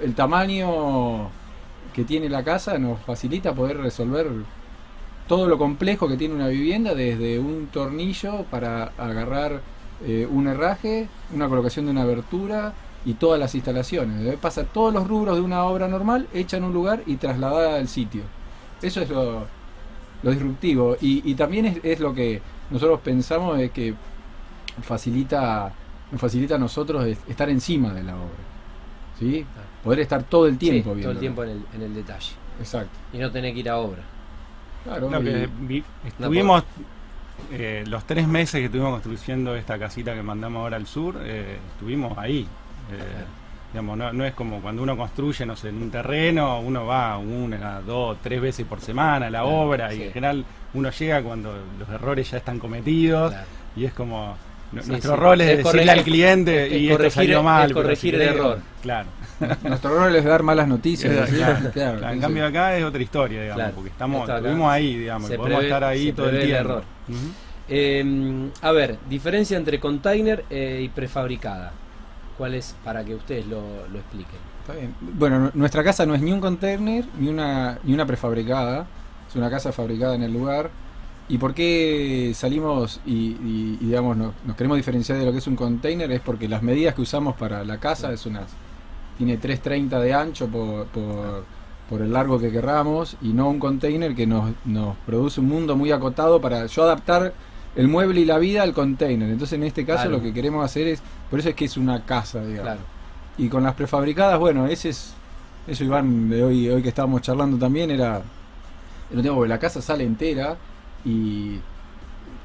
el 0.01 0.13
tamaño 0.13 1.29
que 1.93 2.03
tiene 2.03 2.29
la 2.29 2.43
casa 2.43 2.77
nos 2.77 2.99
facilita 2.99 3.53
poder 3.53 3.77
resolver 3.77 4.27
todo 5.27 5.47
lo 5.47 5.57
complejo 5.57 6.07
que 6.07 6.17
tiene 6.17 6.35
una 6.35 6.47
vivienda, 6.47 6.93
desde 6.93 7.39
un 7.39 7.67
tornillo 7.67 8.43
para 8.51 8.91
agarrar 8.97 9.61
eh, 10.05 10.27
un 10.29 10.47
herraje, 10.47 11.07
una 11.33 11.47
colocación 11.47 11.85
de 11.85 11.91
una 11.91 12.03
abertura 12.03 12.73
y 13.05 13.13
todas 13.13 13.39
las 13.39 13.55
instalaciones. 13.55 14.25
¿eh? 14.25 14.37
Pasa 14.39 14.65
todos 14.65 14.93
los 14.93 15.07
rubros 15.07 15.35
de 15.35 15.41
una 15.41 15.63
obra 15.63 15.87
normal, 15.87 16.27
hecha 16.33 16.57
en 16.57 16.63
un 16.63 16.73
lugar 16.73 17.01
y 17.05 17.15
trasladada 17.15 17.77
al 17.77 17.87
sitio. 17.87 18.21
Eso 18.81 19.01
es 19.01 19.09
lo, 19.09 19.47
disruptivo. 20.23 20.97
Y, 21.01 21.33
también 21.35 21.79
es, 21.83 21.99
lo 21.99 22.13
que 22.13 22.41
nosotros 22.69 22.99
pensamos 23.01 23.59
es 23.59 23.71
que 23.71 23.93
facilita, 24.81 25.71
nos 26.11 26.19
facilita 26.19 26.55
a 26.55 26.59
nosotros 26.59 27.05
estar 27.27 27.49
encima 27.49 27.93
de 27.93 28.03
la 28.03 28.15
obra. 28.15 28.43
¿sí? 29.19 29.45
Poder 29.83 29.99
estar 29.99 30.23
todo 30.23 30.47
el 30.47 30.57
tiempo 30.57 30.93
Todo 30.93 31.11
el 31.11 31.19
tiempo 31.19 31.43
en 31.43 31.49
el, 31.51 31.65
en 31.75 31.81
el 31.83 31.95
detalle. 31.95 32.33
Exacto. 32.59 32.97
Y 33.13 33.17
no 33.17 33.31
tener 33.31 33.53
que 33.53 33.59
ir 33.59 33.69
a 33.69 33.77
obra. 33.77 34.14
Claro, 34.85 35.09
estuvimos 36.05 36.63
eh, 37.51 37.83
los 37.87 38.05
tres 38.05 38.27
meses 38.27 38.59
que 38.59 38.65
estuvimos 38.65 38.91
construyendo 38.91 39.55
esta 39.55 39.79
casita 39.79 40.13
que 40.13 40.21
mandamos 40.21 40.61
ahora 40.61 40.77
al 40.77 40.85
sur, 40.85 41.17
eh, 41.23 41.57
estuvimos 41.73 42.15
ahí. 42.17 42.47
Eh, 42.91 43.25
digamos, 43.73 43.97
no, 43.97 44.25
es 44.25 44.33
como 44.33 44.61
cuando 44.61 44.83
uno 44.83 44.95
construye, 44.95 45.43
no 45.45 45.55
sé, 45.55 45.69
en 45.69 45.81
un 45.81 45.89
terreno, 45.89 46.59
uno 46.59 46.85
va 46.85 47.17
una, 47.17 47.81
dos, 47.81 48.17
tres 48.21 48.39
veces 48.39 48.65
por 48.65 48.79
semana 48.79 49.25
a 49.27 49.29
la 49.31 49.43
obra 49.43 49.93
y 49.93 50.03
en 50.03 50.13
general 50.13 50.45
uno 50.75 50.91
llega 50.91 51.21
cuando 51.23 51.53
los 51.79 51.89
errores 51.89 52.29
ya 52.29 52.37
están 52.37 52.59
cometidos 52.59 53.33
y 53.75 53.85
es 53.85 53.93
como 53.93 54.37
nuestro 54.87 55.15
rol 55.15 55.41
es, 55.41 55.57
decirle 55.63 55.91
al 55.91 56.03
cliente 56.03 56.77
y 56.77 56.89
esto 56.91 57.09
salió 57.09 57.43
mal. 57.43 57.73
corregir 57.73 58.15
el 58.15 58.21
error. 58.21 58.59
Claro. 58.81 59.07
Nuestro 59.63 59.93
rol 59.97 60.15
es 60.15 60.23
dar 60.23 60.43
malas 60.43 60.67
noticias. 60.67 61.29
en 61.29 62.19
cambio 62.21 62.45
acá 62.45 62.77
es 62.77 62.83
otra 62.85 63.01
historia, 63.03 63.41
digamos, 63.43 63.71
porque 63.73 63.89
estamos, 63.89 64.29
estuvimos 64.29 64.71
ahí, 64.71 64.95
digamos, 64.97 65.29
podemos 65.31 65.63
estar 65.63 65.83
ahí 65.83 66.11
todo 66.13 66.29
el 66.29 66.39
tiempo. 66.39 66.55
error. 66.55 66.83
Em, 67.67 68.51
a 68.61 68.71
ver, 68.71 68.97
diferencia 69.09 69.57
entre 69.57 69.79
container 69.79 70.45
eh, 70.49 70.81
y 70.83 70.89
prefabricada. 70.89 71.71
cuál 72.37 72.53
es 72.53 72.75
para 72.83 73.03
que 73.03 73.15
ustedes 73.15 73.47
lo, 73.47 73.87
lo 73.91 73.97
expliquen. 73.99 74.39
Está 74.61 74.73
bien. 74.73 74.93
Bueno, 75.01 75.39
nu- 75.39 75.51
nuestra 75.53 75.83
casa 75.83 76.05
no 76.05 76.13
es 76.15 76.21
ni 76.21 76.31
un 76.31 76.39
container 76.41 77.05
ni 77.17 77.27
una, 77.29 77.79
ni 77.83 77.93
una 77.93 78.05
prefabricada. 78.05 78.85
Es 79.27 79.35
una 79.35 79.49
casa 79.49 79.71
fabricada 79.71 80.15
en 80.15 80.23
el 80.23 80.31
lugar. 80.33 80.69
¿Y 81.27 81.37
por 81.39 81.53
qué 81.55 82.31
salimos 82.35 83.01
y, 83.05 83.11
y- 83.13 83.77
y, 83.81 83.85
digamos, 83.85 84.15
nos, 84.15 84.33
nos 84.45 84.55
queremos 84.55 84.77
diferenciar 84.77 85.17
de 85.17 85.25
lo 85.25 85.31
que 85.31 85.39
es 85.39 85.47
un 85.47 85.55
container? 85.55 86.11
Es 86.11 86.21
porque 86.21 86.47
las 86.47 86.61
medidas 86.61 86.93
que 86.93 87.01
usamos 87.01 87.35
para 87.35 87.63
la 87.63 87.79
casa 87.79 88.11
es 88.13 88.25
unas. 88.27 88.45
Tiene 89.17 89.37
330 89.37 89.99
de 90.01 90.13
ancho 90.13 90.47
por, 90.47 90.85
por, 90.87 91.45
por 91.89 92.01
el 92.01 92.13
largo 92.13 92.37
que 92.37 92.51
querramos 92.51 93.17
y 93.21 93.29
no 93.29 93.49
un 93.49 93.59
container 93.59 94.13
que 94.13 94.27
nos, 94.27 94.51
nos 94.65 94.95
produce 95.05 95.39
un 95.39 95.47
mundo 95.47 95.75
muy 95.75 95.91
acotado 95.91 96.39
para 96.41 96.65
yo 96.67 96.83
adaptar 96.83 97.33
el 97.75 97.87
mueble 97.87 98.21
y 98.21 98.25
la 98.25 98.37
vida 98.37 98.61
al 98.61 98.73
container. 98.73 99.27
Entonces, 99.29 99.53
en 99.57 99.63
este 99.63 99.83
caso, 99.85 100.03
Claro. 100.03 100.17
lo 100.17 100.21
que 100.23 100.31
queremos 100.33 100.63
hacer 100.63 100.87
es. 100.87 101.01
Por 101.31 101.39
eso 101.39 101.49
es 101.49 101.55
que 101.55 101.65
es 101.65 101.75
una 101.75 102.05
casa, 102.05 102.41
digamos. 102.41 102.61
Claro. 102.63 102.79
Y 103.39 103.49
con 103.49 103.63
las 103.63 103.73
prefabricadas, 103.73 104.37
bueno, 104.39 104.67
ese 104.67 104.89
es. 104.89 105.13
Eso, 105.67 105.83
Iván, 105.83 106.29
de 106.29 106.43
hoy, 106.43 106.69
hoy 106.69 106.83
que 106.83 106.89
estábamos 106.89 107.21
charlando 107.23 107.57
también, 107.57 107.89
era. 107.89 108.21
No 109.11 109.21
tengo 109.23 109.43
la 109.47 109.57
casa 109.57 109.81
sale 109.81 110.03
entera 110.03 110.55
y. 111.05 111.59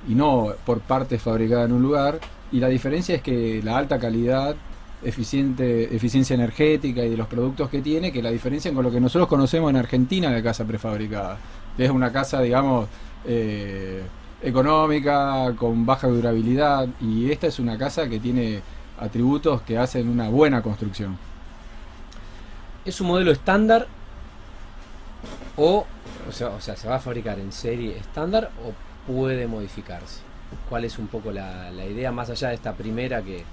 No 0.09 0.55
por 0.65 0.81
partes 0.81 1.21
fabricadas 1.23 1.67
en 1.67 1.73
un 1.73 1.83
lugar. 1.83 2.21
Y 2.53 2.59
la 2.59 2.69
diferencia 2.69 3.15
es 3.15 3.23
que 3.23 3.61
la 3.63 3.77
alta 3.77 3.99
calidad, 3.99 4.57
eficiente, 5.03 5.95
eficiencia 5.95 6.35
energética 6.35 7.05
y 7.05 7.11
de 7.11 7.17
los 7.17 7.27
productos 7.27 7.69
que 7.69 7.81
tiene, 7.83 8.11
que 8.11 8.23
la 8.23 8.31
diferencia 8.31 8.73
con 8.73 8.85
lo 8.85 8.91
que 8.91 9.01
nosotros 9.01 9.29
conocemos 9.29 9.71
en 9.71 9.77
Argentina 9.77 10.31
de 10.31 10.43
casa 10.43 10.65
prefabricada. 10.65 11.39
Es 11.77 11.91
una 11.91 12.11
casa, 12.11 12.41
digamos, 12.41 12.89
eh, 13.27 14.03
económica, 14.43 15.53
con 15.57 15.85
baja 15.87 16.09
durabilidad. 16.09 16.89
Y 17.01 17.31
esta 17.31 17.47
es 17.47 17.59
una 17.59 17.79
casa 17.79 18.09
que 18.09 18.19
tiene 18.19 18.63
atributos 18.99 19.63
que 19.63 19.79
hacen 19.79 20.09
una 20.09 20.29
buena 20.29 20.63
construcción. 20.63 21.17
¿Es 22.85 23.01
un 23.01 23.09
modelo 23.09 23.31
estándar 23.31 23.87
o, 25.57 25.87
o 26.31 26.33
sea, 26.33 26.49
o 26.49 26.61
sea, 26.61 26.77
se 26.77 26.89
va 26.89 26.97
a 26.97 27.01
fabricar 27.01 27.39
en 27.39 27.53
serie 27.53 27.97
estándar 27.97 28.51
o 28.65 28.73
puede 29.11 29.47
modificarse? 29.47 30.21
¿Cuál 30.69 30.85
es 30.85 30.99
un 30.99 31.07
poco 31.07 31.31
la, 31.31 31.71
la 31.71 31.85
idea 31.85 32.11
más 32.11 32.31
allá 32.31 32.49
de 32.49 32.55
esta 32.55 32.73
primera 32.73 33.23
que 33.23 33.45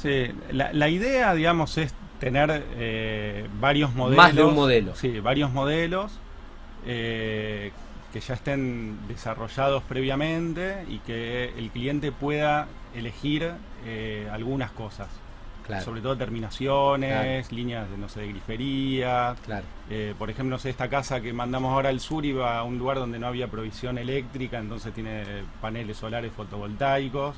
Sí, 0.00 0.26
la, 0.52 0.72
la 0.72 0.88
idea, 0.88 1.34
digamos, 1.34 1.76
es 1.76 1.92
tener 2.20 2.64
eh, 2.76 3.48
varios 3.60 3.94
modelos. 3.94 4.16
Más 4.16 4.34
de 4.34 4.44
un 4.44 4.54
modelo. 4.54 4.94
Sí, 4.94 5.18
varios 5.18 5.50
modelos 5.50 6.12
eh, 6.86 7.72
que 8.12 8.20
ya 8.20 8.34
estén 8.34 8.96
desarrollados 9.08 9.82
previamente 9.84 10.84
y 10.88 10.98
que 11.00 11.52
el 11.56 11.70
cliente 11.70 12.12
pueda 12.12 12.68
elegir 12.94 13.52
eh, 13.84 14.28
algunas 14.32 14.70
cosas. 14.70 15.08
Claro, 15.68 15.84
Sobre 15.84 16.00
todo 16.00 16.16
terminaciones, 16.16 17.52
líneas 17.52 17.88
de, 17.88 17.96
no 17.96 18.08
sé, 18.08 18.20
de 18.22 18.28
grifería. 18.28 19.36
claro, 19.44 19.64
Eh, 19.88 20.14
por 20.18 20.28
ejemplo, 20.30 20.56
no 20.56 20.58
sé, 20.58 20.70
esta 20.70 20.88
casa 20.88 21.20
que 21.20 21.32
mandamos 21.32 21.72
ahora 21.72 21.90
al 21.90 22.00
sur 22.00 22.24
iba 22.24 22.58
a 22.58 22.64
un 22.64 22.76
lugar 22.78 22.98
donde 22.98 23.18
no 23.20 23.28
había 23.28 23.46
provisión 23.46 23.98
eléctrica, 23.98 24.58
entonces 24.58 24.92
tiene 24.92 25.22
paneles 25.60 25.96
solares 25.96 26.32
fotovoltaicos. 26.32 27.36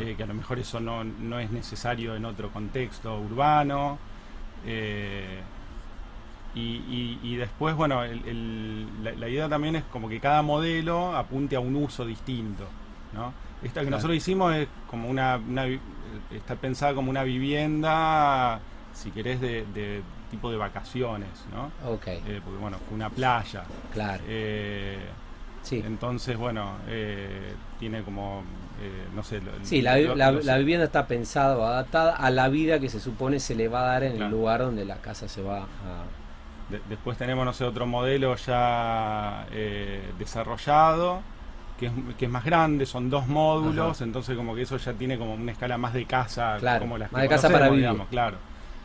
Eh, 0.00 0.14
que 0.16 0.24
a 0.24 0.26
lo 0.26 0.34
mejor 0.34 0.58
eso 0.58 0.80
no, 0.80 1.04
no 1.04 1.38
es 1.38 1.50
necesario 1.52 2.16
en 2.16 2.24
otro 2.24 2.50
contexto 2.50 3.18
urbano. 3.20 3.98
Eh, 4.66 5.38
y, 6.56 6.60
y- 6.60 7.20
y 7.22 7.36
después, 7.36 7.76
bueno, 7.76 8.02
el- 8.02 8.24
el- 8.26 9.04
la, 9.04 9.12
la 9.12 9.28
idea 9.28 9.48
también 9.48 9.76
es 9.76 9.84
como 9.84 10.08
que 10.08 10.18
cada 10.18 10.42
modelo 10.42 11.16
apunte 11.16 11.54
a 11.54 11.60
un 11.60 11.76
uso 11.76 12.04
distinto. 12.04 12.64
¿no? 13.12 13.32
Esta 13.62 13.80
que 13.84 13.90
nosotros 13.90 14.16
hicimos 14.16 14.54
es 14.54 14.66
como 14.88 15.08
una, 15.08 15.38
está 16.30 16.54
pensada 16.56 16.94
como 16.94 17.10
una 17.10 17.22
vivienda, 17.24 18.60
si 18.94 19.10
querés, 19.10 19.40
de, 19.40 19.64
de 19.74 20.02
tipo 20.30 20.50
de 20.50 20.56
vacaciones, 20.56 21.28
¿no? 21.52 21.70
ok, 21.92 22.06
Eh, 22.06 22.40
porque 22.44 22.58
bueno, 22.60 22.78
fue 22.88 22.94
una 22.96 23.10
playa. 23.10 23.64
claro, 23.92 24.22
Eh, 24.28 24.98
sí. 25.62 25.82
entonces, 25.84 26.36
bueno, 26.36 26.76
eh, 26.88 27.52
tiene 27.78 28.02
como, 28.02 28.42
eh, 28.80 29.08
no 29.14 29.22
sé... 29.22 29.40
lo- 29.40 29.50
Sí, 29.62 29.82
la, 29.82 29.98
lo- 29.98 30.14
la- 30.14 30.30
los- 30.32 30.44
la 30.44 30.56
vivienda 30.58 30.86
está 30.86 31.06
pensada 31.06 31.56
o 31.58 31.64
adaptada 31.64 32.14
a 32.16 32.30
la 32.30 32.48
vida 32.48 32.78
que 32.78 32.88
se 32.88 33.00
supone 33.00 33.40
se 33.40 33.54
le 33.54 33.68
va 33.68 33.82
a 33.82 33.86
dar 33.86 34.04
en 34.04 34.22
el 34.22 34.30
lugar 34.30 34.60
donde 34.60 34.84
la 34.84 34.96
casa 34.96 35.28
se 35.28 35.42
va 35.42 35.62
a... 35.64 36.04
de- 36.70 36.80
después 36.88 37.18
tenemos, 37.18 37.44
no 37.44 37.52
sé, 37.52 37.64
otro 37.64 37.86
modelo 37.86 38.36
ya 38.36 39.46
eh, 39.50 40.12
desarrollado, 40.18 41.22
que 41.80 41.86
es, 41.86 41.92
que 42.18 42.26
es 42.26 42.30
más 42.30 42.44
grande, 42.44 42.86
son 42.86 43.10
dos 43.10 43.26
módulos, 43.26 43.96
Ajá. 43.96 44.04
entonces 44.04 44.36
como 44.36 44.54
que 44.54 44.62
eso 44.62 44.76
ya 44.76 44.92
tiene 44.92 45.18
como 45.18 45.34
una 45.34 45.50
escala 45.50 45.76
más 45.78 45.92
de 45.94 46.04
casa, 46.04 46.58
Claro, 46.60 46.80
como 46.80 46.96
las 46.98 47.10
más 47.10 47.20
que 47.20 47.22
de 47.22 47.28
casa 47.34 47.48
para 47.50 47.66
vivir. 47.68 47.80
digamos, 47.80 48.06
claro. 48.08 48.36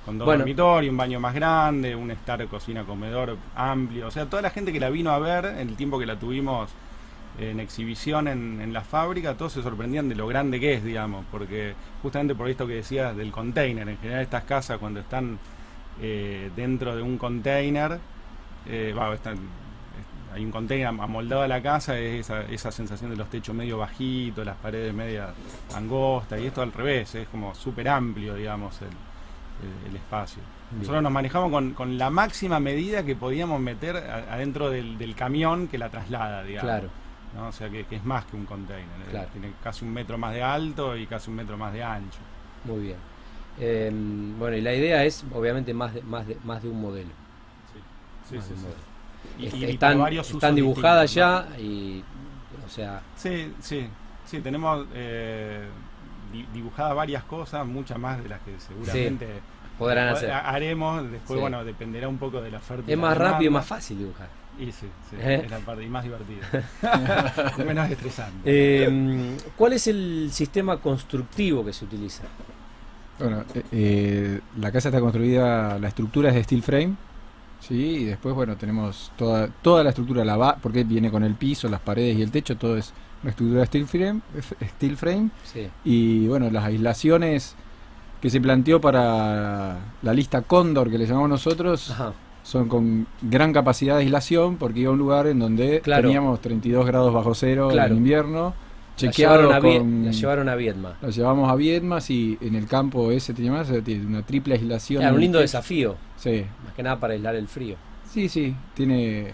Con 0.06 0.18
dos 0.18 0.26
Bueno. 0.26 0.40
dormitorios, 0.40 0.92
un 0.92 0.98
baño 0.98 1.20
más 1.20 1.34
grande, 1.36 1.96
un 1.96 2.10
estar, 2.12 2.44
cocina, 2.48 2.84
comedor 2.84 3.38
amplio. 3.56 4.08
O 4.08 4.12
sea, 4.12 4.26
toda 4.28 4.42
la 4.42 4.50
gente 4.52 4.72
que 4.72 4.80
la 4.80 4.90
vino 4.90 5.12
a 5.12 5.20
ver 5.20 5.46
en 5.46 5.68
el 5.70 5.76
tiempo 5.76 6.00
que 6.00 6.06
la 6.06 6.16
tuvimos 6.16 6.70
en 7.40 7.60
exhibición 7.60 8.28
en, 8.30 8.62
en 8.62 8.72
la 8.72 8.82
fábrica, 8.82 9.34
todos 9.36 9.52
se 9.54 9.62
sorprendían 9.62 10.08
de 10.08 10.16
lo 10.16 10.26
grande 10.28 10.58
que 10.60 10.76
es, 10.76 10.84
digamos, 10.86 11.26
porque 11.32 11.74
justamente 12.02 12.34
por 12.34 12.48
esto 12.50 12.66
que 12.66 12.76
decías 12.76 13.14
del 13.18 13.32
container, 13.32 13.90
en 13.90 13.98
general 13.98 14.22
estas 14.22 14.44
casas 14.46 14.78
cuando 14.78 15.02
están 15.02 15.38
eh, 16.02 16.50
dentro 16.56 16.96
de 16.96 17.02
un 17.02 17.18
container, 17.18 18.00
eh, 18.68 18.94
están- 19.14 19.34
es- 19.36 19.40
hay 20.36 20.44
un 20.46 20.52
container 20.52 20.88
amoldado 20.88 21.42
a 21.44 21.48
la 21.48 21.62
casa, 21.62 21.98
es 21.98 22.22
esa, 22.22 22.42
esa 22.44 22.72
sensación 22.72 23.10
de 23.10 23.16
los 23.18 23.30
techos 23.30 23.56
medio 23.56 23.78
bajitos, 23.78 24.46
las 24.46 24.58
paredes 24.58 24.94
media 24.94 25.30
angostas, 25.76 26.40
y 26.42 26.46
esto 26.48 26.62
al 26.62 26.72
revés, 26.74 27.16
es 27.16 27.28
como 27.30 27.56
súper 27.56 27.88
amplio, 27.90 28.36
digamos, 28.36 28.80
el, 28.82 28.88
el- 28.88 29.90
el 29.90 29.96
espacio. 29.96 30.42
Bien. 30.72 30.82
Nosotros 30.82 31.04
nos 31.04 31.12
manejamos 31.12 31.52
con, 31.52 31.74
con 31.74 31.98
la 31.98 32.10
máxima 32.10 32.60
medida 32.60 33.04
que 33.06 33.16
podíamos 33.16 33.60
meter 33.62 33.96
adentro 33.98 34.70
del, 34.70 34.98
del 34.98 35.16
camión 35.16 35.68
que 35.68 35.78
la 35.78 35.90
traslada, 35.90 36.44
digamos. 36.44 36.70
Claro, 36.70 36.90
¿no? 37.36 37.48
O 37.48 37.52
sea 37.52 37.70
que, 37.70 37.86
que 37.86 37.96
es 37.98 38.04
más 38.04 38.26
que 38.26 38.36
un 38.36 38.46
container. 38.46 38.84
eh, 39.08 39.12
Claro. 39.12 39.30
Tiene 39.32 39.52
casi 39.64 39.86
un 39.86 39.94
metro 39.94 40.18
más 40.18 40.34
de 40.34 40.44
alto 40.44 40.98
y 40.98 41.06
casi 41.08 41.30
un 41.30 41.38
metro 41.38 41.58
más 41.58 41.72
de 41.74 41.84
ancho. 41.84 42.20
muy 42.66 42.80
bien. 42.82 42.98
Eh, 43.58 43.90
bueno, 44.38 44.58
y 44.58 44.62
la 44.62 44.74
idea 44.74 45.06
es 45.06 45.24
obviamente 45.34 45.74
más 45.74 45.94
de, 45.94 46.02
más 46.02 46.28
de, 46.28 46.38
más 46.44 46.62
de 46.62 46.68
un 46.70 46.82
modelo. 46.82 47.12
Sí, 48.30 48.36
sí, 48.42 48.54
sí. 48.58 48.66
Y- 49.40 49.46
y- 49.48 49.66
y 49.66 49.72
están 49.72 50.00
varios 50.00 50.32
dibujadas 50.54 51.14
ya 51.14 51.48
y, 51.60 52.04
o 52.66 52.70
sea, 52.70 53.02
Sí, 53.16 53.54
sí, 53.60 53.88
sí, 54.26 54.40
tenemos 54.40 54.86
eh, 54.94 55.66
di- 56.32 56.46
dibujadas 56.54 56.96
varias 56.96 57.24
cosas, 57.24 57.66
muchas 57.66 57.98
más 58.00 58.22
de 58.24 58.30
las 58.30 58.40
que 58.42 58.52
seguramente 58.60 59.28
podrán 59.78 60.08
ha- 60.10 60.12
hacer. 60.12 60.32
haremos. 60.32 61.04
Después, 61.12 61.38
Sí. 61.38 61.42
bueno, 61.42 61.64
dependerá 61.66 62.08
un 62.08 62.18
poco 62.18 62.42
de 62.42 62.52
la 62.52 62.58
oferta. 62.60 62.92
Es 62.92 62.98
más 62.98 63.18
rápido 63.18 63.50
y 63.52 63.54
más 63.54 63.66
fácil 63.66 63.98
dibujar. 64.00 64.28
Y 64.58 64.72
sí, 64.72 64.88
sí, 65.10 65.18
¿Eh? 65.20 65.42
es 65.44 65.52
la 65.52 65.60
parte 65.60 65.84
y 65.84 65.90
más 65.90 66.04
divertida. 66.04 66.48
menos 67.66 67.90
estresante. 67.92 68.40
Eh, 68.46 69.38
¿Cuál 69.58 69.74
es 69.74 69.88
el 69.88 70.30
sistema 70.32 70.78
constructivo 70.78 71.66
que 71.66 71.74
se 71.74 71.84
utiliza? 71.84 72.24
Bueno, 73.20 73.44
eh, 73.54 73.64
eh, 73.72 74.40
la 74.58 74.72
casa 74.72 74.90
está 74.90 75.00
construida, 75.02 75.78
la 75.80 75.88
estructura 75.90 76.30
es 76.30 76.36
de 76.36 76.44
steel 76.44 76.64
frame, 76.64 76.96
¿sí? 77.68 77.76
Y 77.76 78.04
después, 78.06 78.34
bueno, 78.36 78.56
tenemos 78.56 79.12
toda, 79.18 79.48
toda 79.62 79.84
la 79.84 79.90
estructura, 79.90 80.24
la 80.26 80.38
ba- 80.38 80.58
porque 80.62 80.84
viene 80.84 81.10
con 81.12 81.24
el 81.24 81.36
piso, 81.36 81.68
las 81.70 81.82
paredes 81.82 82.18
y 82.18 82.22
el 82.22 82.32
techo, 82.32 82.58
todo 82.58 82.78
es 82.78 82.94
una 83.24 83.32
estructura 83.32 83.62
de 83.62 83.66
steel 83.68 83.88
frame, 83.88 84.22
steel 84.76 84.98
frame. 84.98 85.30
Sí, 85.44 85.68
Y 85.84 86.28
bueno, 86.28 86.50
las 86.52 86.64
aislaciones 86.66 87.56
que 88.22 88.30
se 88.30 88.40
planteó 88.42 88.80
para 88.82 89.78
la 90.02 90.14
lista 90.14 90.42
Cóndor, 90.42 90.90
que 90.90 90.98
le 90.98 91.06
llamamos 91.06 91.30
nosotros, 91.30 91.92
ajá, 91.92 92.14
son 92.44 92.68
con 92.68 93.08
gran 93.22 93.52
capacidad 93.54 93.96
de 93.96 94.02
aislación, 94.04 94.58
porque 94.58 94.82
iba 94.82 94.90
a 94.90 94.94
un 94.94 95.00
lugar 95.00 95.26
en 95.28 95.40
donde 95.40 95.82
Claro. 95.82 96.04
teníamos 96.04 96.40
32 96.42 96.86
grados 96.86 97.14
bajo 97.14 97.34
cero 97.34 97.70
Claro. 97.72 97.92
en 97.94 97.98
invierno, 97.98 98.54
la 98.98 99.12
chequeado 99.12 99.50
llevaron, 99.50 99.54
a 99.54 99.62
con... 99.80 100.06
la 100.06 100.12
llevaron 100.12 100.50
a 100.50 100.56
Viedma. 100.56 100.98
La 101.02 101.10
llevamos 101.10 101.52
a 101.52 101.56
Viedmas 101.56 102.10
y 102.10 102.38
en 102.42 102.56
el 102.56 102.68
campo 102.68 103.12
ese 103.12 103.34
tenía 103.34 103.52
más, 103.52 103.70
eh, 103.70 103.82
tiene 103.82 104.06
una 104.06 104.22
triple 104.22 104.56
aislación. 104.56 105.02
Era 105.04 105.14
un 105.14 105.20
lindo 105.20 105.40
techo. 105.40 105.44
desafío, 105.44 105.96
Sí, 106.18 106.46
más 106.64 106.74
que 106.74 106.84
nada 106.84 107.00
para 107.00 107.14
aislar 107.14 107.36
el 107.36 107.48
frío. 107.48 107.76
sí, 108.12 108.30
sí, 108.30 108.56
tiene 108.74 109.34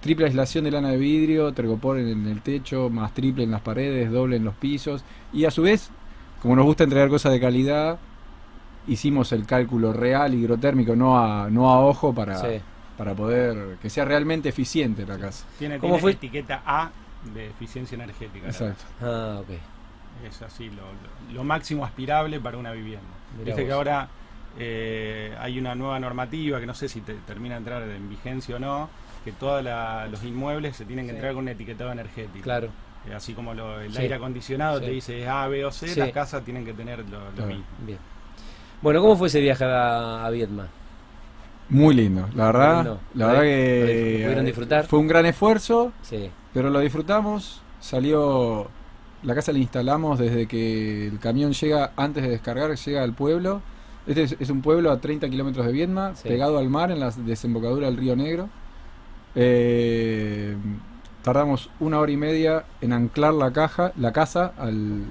triple 0.00 0.26
aislación 0.26 0.64
de 0.64 0.70
lana 0.72 0.88
de 0.90 0.96
vidrio, 0.98 1.52
tergopor 1.52 1.98
en, 1.98 2.08
en 2.08 2.26
el 2.26 2.42
techo, 2.42 2.90
más 2.90 3.14
triple 3.14 3.44
en 3.44 3.52
las 3.52 3.60
paredes, 3.60 4.10
doble 4.10 4.36
en 4.36 4.44
los 4.44 4.54
pisos. 4.54 5.04
Y 5.32 5.44
a 5.44 5.50
su 5.50 5.62
vez, 5.62 5.90
como 6.42 6.56
nos 6.56 6.64
gusta 6.64 6.84
entregar 6.84 7.08
cosas 7.08 7.32
de 7.32 7.40
calidad, 7.40 7.98
hicimos 8.88 9.30
el 9.32 9.46
cálculo 9.46 9.92
real 9.92 10.34
higrodtérmico, 10.34 10.96
no 10.96 11.18
a, 11.18 11.48
no 11.50 11.70
a 11.70 11.80
ojo, 11.80 12.12
para, 12.12 12.36
Sí. 12.38 12.60
para 12.98 13.14
poder 13.14 13.76
que 13.80 13.88
sea 13.90 14.04
realmente 14.04 14.48
eficiente 14.48 15.06
la 15.06 15.18
casa. 15.18 15.46
Tiene, 15.58 15.78
¿Cómo 15.78 15.92
tiene 15.94 16.00
fue? 16.02 16.10
etiqueta 16.12 16.62
A 16.66 16.90
de 17.34 17.46
eficiencia 17.48 17.94
energética. 17.94 18.46
Exacto. 18.48 18.84
Ah, 19.00 19.38
ok. 19.40 19.50
Es 20.28 20.42
así, 20.42 20.68
lo, 20.70 20.82
lo- 20.82 21.34
lo 21.34 21.44
máximo 21.44 21.84
aspirable 21.84 22.38
para 22.40 22.58
una 22.58 22.72
vivienda. 22.72 23.06
Mirá 23.38 23.44
Viste 23.46 23.64
que 23.66 23.72
ahora 23.72 24.08
eh, 24.58 25.34
hay 25.40 25.58
una 25.58 25.74
nueva 25.74 25.98
normativa 25.98 26.60
que 26.60 26.66
no 26.66 26.74
sé 26.74 26.88
si 26.88 27.00
te- 27.00 27.14
termina 27.26 27.54
de 27.54 27.58
entrar 27.58 27.82
en 27.82 28.08
vigencia 28.10 28.56
o 28.56 28.58
no, 28.58 28.90
que 29.24 29.32
todos 29.32 29.64
los 30.10 30.22
inmuebles 30.24 30.76
se 30.76 30.84
tienen 30.84 31.06
que 31.06 31.12
Sí. 31.12 31.16
entregar 31.16 31.34
con 31.34 31.44
un 31.44 31.48
etiquetado 31.48 31.92
energético. 31.92 32.42
Claro. 32.44 32.68
Eh, 33.08 33.14
así 33.14 33.32
como 33.34 33.54
lo- 33.54 33.80
el 33.80 33.92
Sí. 33.92 34.02
aire 34.02 34.14
acondicionado 34.16 34.78
Sí. 34.80 34.84
te 34.84 34.90
dice 34.90 35.28
A, 35.28 35.48
B 35.48 35.64
o 35.64 35.72
C, 35.72 35.88
Sí. 35.88 35.98
las 36.00 36.10
casas 36.10 36.44
tienen 36.44 36.64
que 36.64 36.72
tener 36.74 36.98
lo, 37.08 37.20
lo 37.24 37.30
Claro. 37.32 37.48
mismo. 37.48 37.64
Bien. 37.86 37.98
Bueno, 38.82 39.00
¿cómo 39.00 39.16
fue 39.16 39.28
ese 39.28 39.40
viaje 39.40 39.64
a, 39.64 40.26
a 40.26 40.30
Vietnam? 40.30 40.66
Muy 41.72 41.94
lindo, 41.94 42.28
la 42.34 42.46
verdad. 42.46 42.74
lindo. 42.76 43.00
La 43.14 43.26
verdad 43.28 43.40
¿Lo 43.42 43.46
que 43.48 44.20
pudieron 44.24 44.44
disfrutar? 44.44 44.86
fue 44.86 44.98
un 44.98 45.08
gran 45.08 45.26
esfuerzo, 45.26 45.92
Sí, 46.02 46.30
pero 46.52 46.70
lo 46.70 46.80
disfrutamos. 46.80 47.62
Salió, 47.80 48.68
la 49.22 49.34
casa 49.34 49.52
la 49.52 49.58
instalamos 49.58 50.18
desde 50.18 50.46
que 50.46 51.08
el 51.08 51.18
camión 51.18 51.52
llega, 51.52 51.92
antes 51.96 52.22
de 52.22 52.28
descargar, 52.30 52.74
llega 52.76 53.02
al 53.02 53.14
pueblo. 53.14 53.60
Este 54.06 54.24
es, 54.24 54.36
es 54.38 54.50
un 54.50 54.62
pueblo 54.62 54.90
a 54.90 55.00
30 55.00 55.28
kilómetros 55.30 55.64
de 55.66 55.72
Viedma, 55.72 56.14
Sí. 56.14 56.28
pegado 56.28 56.58
al 56.58 56.68
mar 56.68 56.90
en 56.90 57.00
la 57.00 57.10
desembocadura 57.10 57.86
del 57.86 57.96
río 57.96 58.16
Negro. 58.16 58.48
Eh, 59.34 60.56
tardamos 61.22 61.70
una 61.80 61.98
hora 62.00 62.12
y 62.12 62.16
media 62.16 62.64
en 62.80 62.92
anclar 62.92 63.32
la 63.34 63.52
caja, 63.52 63.92
la 63.96 64.12
casa 64.12 64.52
al- 64.58 65.04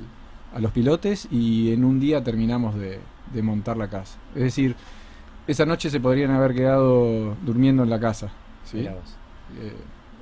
a 0.53 0.59
los 0.59 0.71
pilotes 0.71 1.27
y 1.31 1.71
en 1.73 1.83
un 1.85 1.99
día 1.99 2.23
terminamos 2.23 2.75
de, 2.75 2.99
de 3.33 3.41
montar 3.41 3.77
la 3.77 3.87
casa. 3.89 4.17
Es 4.35 4.43
decir, 4.43 4.75
esa 5.51 5.65
noche 5.65 5.89
se 5.89 6.00
podrían 6.00 6.31
haber 6.31 6.53
quedado 6.53 7.36
durmiendo 7.46 7.84
en 7.84 7.89
la 7.89 8.00
casa. 8.00 8.29
¿sí? 8.65 8.84
vos. 8.84 9.15
Eh, 9.60 9.74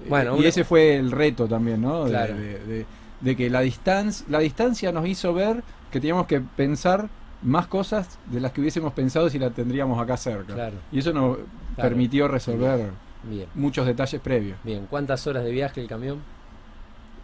Bueno, 0.10 0.38
y 0.38 0.46
ese 0.46 0.64
fue 0.64 0.96
el 0.96 1.12
reto 1.12 1.48
también, 1.48 1.82
¿no? 1.82 2.06
De- 2.06 2.10
Claro. 2.12 2.36
De, 2.36 2.60
de- 2.66 2.86
de 3.22 3.36
que 3.36 3.50
la 3.50 3.60
distancia, 3.62 4.26
la 4.30 4.40
distancia 4.40 4.92
nos 4.94 5.06
hizo 5.06 5.34
ver 5.34 5.62
que 5.92 6.00
teníamos 6.00 6.26
que 6.26 6.40
pensar 6.40 7.10
más 7.44 7.68
cosas 7.68 8.18
de 8.28 8.40
las 8.40 8.52
que 8.54 8.62
hubiésemos 8.62 8.94
pensado 8.94 9.30
si 9.30 9.38
la 9.40 9.50
tendríamos 9.50 10.00
acá 10.02 10.16
cerca. 10.18 10.54
Claro, 10.54 10.78
Y 10.92 11.00
eso 11.00 11.12
nos 11.14 11.36
Claro. 11.76 11.90
permitió 11.90 12.28
resolver 12.30 12.92
bien. 13.24 13.48
muchos 13.56 13.86
detalles 13.86 14.22
previos. 14.22 14.58
Bien, 14.64 14.88
¿cuántas 14.90 15.26
horas 15.28 15.44
de 15.44 15.52
viaje 15.52 15.82
el 15.82 15.88
camión? 15.88 16.20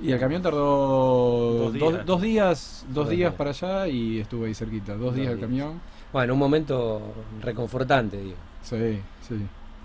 Y 0.02 0.12
el 0.12 0.20
camión 0.20 0.42
tardó 0.42 1.70
Dos 1.70 1.74
días. 1.74 2.06
dos 2.06 2.22
días, 2.22 2.86
dos 2.88 2.96
Dos 2.96 3.10
días 3.10 3.18
días. 3.18 3.34
para 3.36 3.50
allá 3.52 3.88
y 3.88 4.20
estuve 4.20 4.48
ahí 4.48 4.54
cerquita. 4.54 4.94
Dos, 4.94 5.02
Dos 5.02 5.16
días 5.16 5.30
el 5.30 5.38
días. 5.38 5.48
camión. 5.50 5.80
Bueno, 6.14 6.34
un 6.34 6.40
momento 6.40 7.14
reconfortante, 7.42 8.18
digo. 8.18 8.38
Sí, 8.62 9.00
sí. 9.28 9.36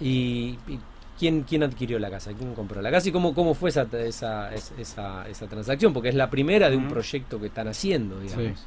¿Y, 0.00 0.58
y 0.72 0.78
quién, 1.18 1.42
quién 1.42 1.62
adquirió 1.62 1.98
la 1.98 2.10
casa? 2.10 2.32
¿Quién 2.32 2.54
compró 2.54 2.80
la 2.80 2.90
casa? 2.90 3.08
¿Y 3.08 3.12
cómo, 3.12 3.34
cómo 3.34 3.54
fue 3.54 3.70
esa, 3.70 3.86
esa, 4.04 4.54
es- 4.54 4.72
esa, 4.78 5.28
esa 5.28 5.46
transacción? 5.46 5.92
Porque 5.92 6.08
es 6.10 6.14
la 6.14 6.30
primera 6.30 6.70
de 6.70 6.76
un 6.76 6.88
proyecto 6.88 7.40
que 7.40 7.46
están 7.46 7.68
haciendo, 7.68 8.20
digamos. 8.20 8.66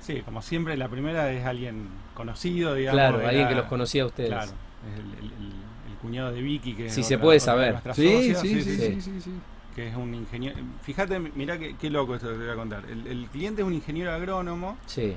Sí, 0.00 0.20
como 0.22 0.42
siempre, 0.42 0.76
la 0.76 0.88
primera 0.88 1.32
es 1.32 1.46
alguien 1.46 1.88
conocido, 2.14 2.74
digamos. 2.74 2.98
Claro, 2.98 3.18
alguien 3.26 3.44
la- 3.44 3.48
que 3.48 3.54
los 3.54 3.64
conocía 3.66 4.02
a 4.02 4.06
ustedes. 4.06 4.28
Claro, 4.30 4.50
es 4.92 4.98
el, 4.98 5.24
el- 5.24 5.32
el- 5.32 5.52
el 5.92 5.98
cuñado 6.02 6.32
de 6.32 6.42
Vicky, 6.42 6.74
que 6.74 6.86
es 6.86 6.94
Si 6.94 7.02
se 7.02 7.14
otra- 7.14 7.22
puede 7.24 7.40
saber. 7.40 7.78
Sí, 7.94 8.34
sí, 8.34 8.34
sí, 8.34 8.62
sí. 8.62 8.76
sí, 8.76 9.00
sí, 9.00 9.20
sí. 9.22 9.30
que 9.74 9.88
es 9.88 9.96
un 9.96 10.14
ingeniero. 10.14 10.56
Fíjate, 10.82 11.18
mira 11.18 11.58
qué, 11.58 11.74
qué 11.80 11.88
loco 11.90 12.14
esto 12.16 12.28
que 12.28 12.34
te 12.34 12.40
voy 12.44 12.50
a 12.52 12.54
contar. 12.54 12.84
El, 12.88 13.06
el 13.06 13.26
cliente 13.28 13.62
es 13.62 13.66
un 13.66 13.72
ingeniero 13.74 14.12
agrónomo 14.12 14.76
Sí, 14.86 15.16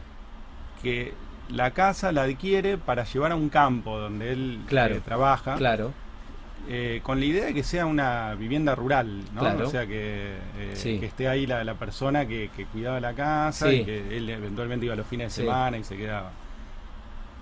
que 0.81 1.13
la 1.49 1.71
casa 1.71 2.11
la 2.11 2.23
adquiere 2.23 2.77
para 2.77 3.03
llevar 3.03 3.31
a 3.31 3.35
un 3.35 3.49
campo 3.49 3.97
donde 3.97 4.31
él 4.31 4.59
Claro, 4.67 4.95
eh, 4.95 5.01
trabaja, 5.03 5.55
claro. 5.55 5.91
eh, 6.69 6.99
con 7.03 7.19
la 7.19 7.25
idea 7.25 7.45
de 7.45 7.53
que 7.53 7.63
sea 7.63 7.85
una 7.85 8.33
vivienda 8.35 8.75
rural, 8.75 9.21
¿no? 9.33 9.39
Claro. 9.41 9.67
O 9.67 9.69
sea, 9.69 9.85
que, 9.87 10.35
eh, 10.57 10.71
Sí. 10.75 10.99
que 10.99 11.05
esté 11.05 11.27
ahí 11.27 11.45
la, 11.47 11.63
la 11.63 11.75
persona 11.75 12.25
que, 12.27 12.49
que 12.55 12.65
cuidaba 12.65 12.99
la 12.99 13.13
casa 13.13 13.69
Sí. 13.69 13.77
y 13.77 13.85
que 13.85 14.17
él 14.17 14.29
eventualmente 14.29 14.85
iba 14.85 14.95
los 14.95 15.07
fines 15.07 15.27
de 15.27 15.41
Sí. 15.41 15.41
semana 15.47 15.77
y 15.77 15.83
se 15.83 15.95
quedaba. 15.95 16.31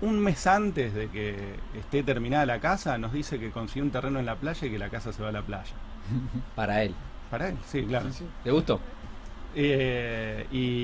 Un 0.02 0.20
mes 0.20 0.46
antes 0.46 0.92
de 0.94 1.08
que 1.08 1.34
esté 1.76 2.02
terminada 2.02 2.44
la 2.46 2.60
casa, 2.60 2.98
nos 2.98 3.12
dice 3.12 3.38
que 3.40 3.50
consiguió 3.50 3.82
un 3.84 3.90
terreno 3.90 4.18
en 4.20 4.26
la 4.26 4.36
playa 4.36 4.66
y 4.66 4.70
que 4.70 4.78
la 4.78 4.90
casa 4.90 5.12
se 5.12 5.22
va 5.22 5.30
a 5.30 5.32
la 5.32 5.42
playa. 5.42 5.72
Para 6.54 6.82
él. 6.82 6.94
Para 7.30 7.48
él, 7.48 7.56
sí, 7.66 7.82
claro. 7.82 8.06
¿Te 8.44 8.50
gustó? 8.50 8.78
Eh, 9.58 10.46
y 10.52 10.75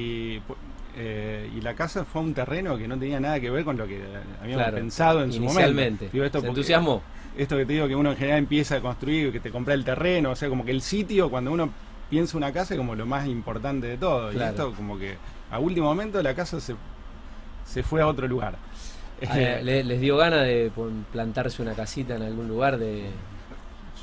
la 1.62 1.74
casa 1.74 2.04
fue 2.04 2.20
un 2.22 2.34
terreno 2.34 2.76
que 2.76 2.86
no 2.88 2.98
tenía 2.98 3.20
nada 3.20 3.40
que 3.40 3.50
ver 3.50 3.64
con 3.64 3.76
lo 3.76 3.86
que 3.86 4.00
habíamos 4.40 4.62
Claro, 4.64 4.76
pensado 4.76 5.22
en 5.22 5.32
su 5.32 5.40
momento. 5.40 6.04
Digo, 6.12 6.24
esto 6.24 6.38
¿Se 6.40 6.46
porque- 6.46 6.60
entusiasmó? 6.60 7.02
esto 7.36 7.56
que 7.56 7.64
te 7.64 7.72
digo 7.72 7.88
que 7.88 7.96
uno 7.96 8.10
en 8.10 8.16
general 8.16 8.38
empieza 8.40 8.76
a 8.76 8.80
construir, 8.80 9.32
que 9.32 9.40
te 9.40 9.50
compra 9.50 9.72
el 9.74 9.84
terreno, 9.84 10.30
o 10.32 10.36
sea, 10.36 10.48
como 10.48 10.64
que 10.64 10.70
el 10.70 10.82
sitio, 10.82 11.30
cuando 11.30 11.50
uno 11.52 11.70
piensa 12.10 12.36
una 12.36 12.52
casa, 12.52 12.74
es 12.74 12.78
como 12.78 12.94
lo 12.94 13.06
más 13.06 13.26
importante 13.26 13.86
de 13.86 13.96
todo. 13.96 14.30
Claro. 14.30 14.46
Y 14.46 14.50
esto, 14.50 14.72
como 14.74 14.98
que 14.98 15.16
a 15.50 15.58
último 15.58 15.86
momento, 15.86 16.22
la 16.22 16.34
casa 16.34 16.60
se, 16.60 16.74
se 17.64 17.82
fue 17.82 18.02
a 18.02 18.06
otro 18.06 18.28
lugar. 18.28 18.56
Le- 19.62 19.84
¿Les 19.84 20.00
dio 20.00 20.16
ganas 20.16 20.42
de 20.42 20.70
plantarse 21.12 21.62
una 21.62 21.72
casita 21.74 22.16
en 22.16 22.22
algún 22.22 22.48
lugar 22.48 22.76
de 22.78 23.04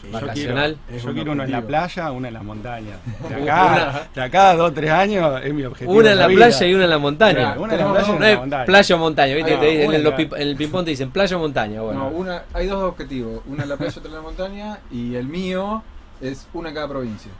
Yo 0.03 0.11
vacacional? 0.11 0.77
quiero, 0.87 1.03
yo 1.05 1.13
quiero 1.13 1.31
uno 1.33 1.43
en 1.43 1.51
la 1.51 1.61
playa, 1.61 2.11
una 2.13 2.27
en 2.29 2.33
las 2.33 2.43
montañas. 2.43 2.97
De 3.27 3.35
acá, 3.51 4.09
de 4.15 4.21
acá 4.21 4.49
a 4.51 4.55
dos 4.55 4.69
o 4.69 4.73
tres 4.73 4.91
años 4.91 5.41
es 5.43 5.53
mi 5.53 5.63
objetivo. 5.63 5.91
Una 5.97 6.11
en 6.11 6.17
la 6.17 6.27
playa 6.27 6.67
y 6.67 6.73
una 6.73 6.83
en 6.85 6.89
la 6.89 6.97
montaña. 6.97 7.33
Claro, 7.39 7.61
Una 7.63 7.73
en 7.73 7.79
la 7.79 7.91
playa 7.91 8.07
y 8.07 8.07
dos. 8.07 8.09
una 8.09 8.19
No 8.19 8.25
en 8.25 8.29
es 8.29 8.33
la 8.35 8.39
montaña. 8.41 8.65
playa 8.65 8.95
o 8.95 8.97
montaña, 8.99 9.35
¿viste? 9.35 9.57
Te 9.57 9.83
en, 9.85 9.93
en 9.93 10.41
el 10.41 10.55
ping-pong 10.55 10.83
te 10.85 10.91
dicen 10.91 11.11
playa 11.11 11.35
o 11.35 11.39
montaña. 11.39 11.81
Bueno, 11.81 11.99
No, 11.99 12.07
una, 12.09 12.43
hay 12.53 12.67
dos 12.67 12.81
objetivos, 12.83 13.41
una 13.47 13.63
en 13.63 13.69
la 13.69 13.77
playa, 13.77 13.93
otra 13.97 14.09
en 14.09 14.15
la 14.15 14.21
montaña, 14.21 14.79
y 14.91 15.15
el 15.15 15.27
mío 15.27 15.83
es 16.21 16.47
una 16.53 16.69
en 16.69 16.75
cada 16.75 16.87
provincia. 16.87 17.31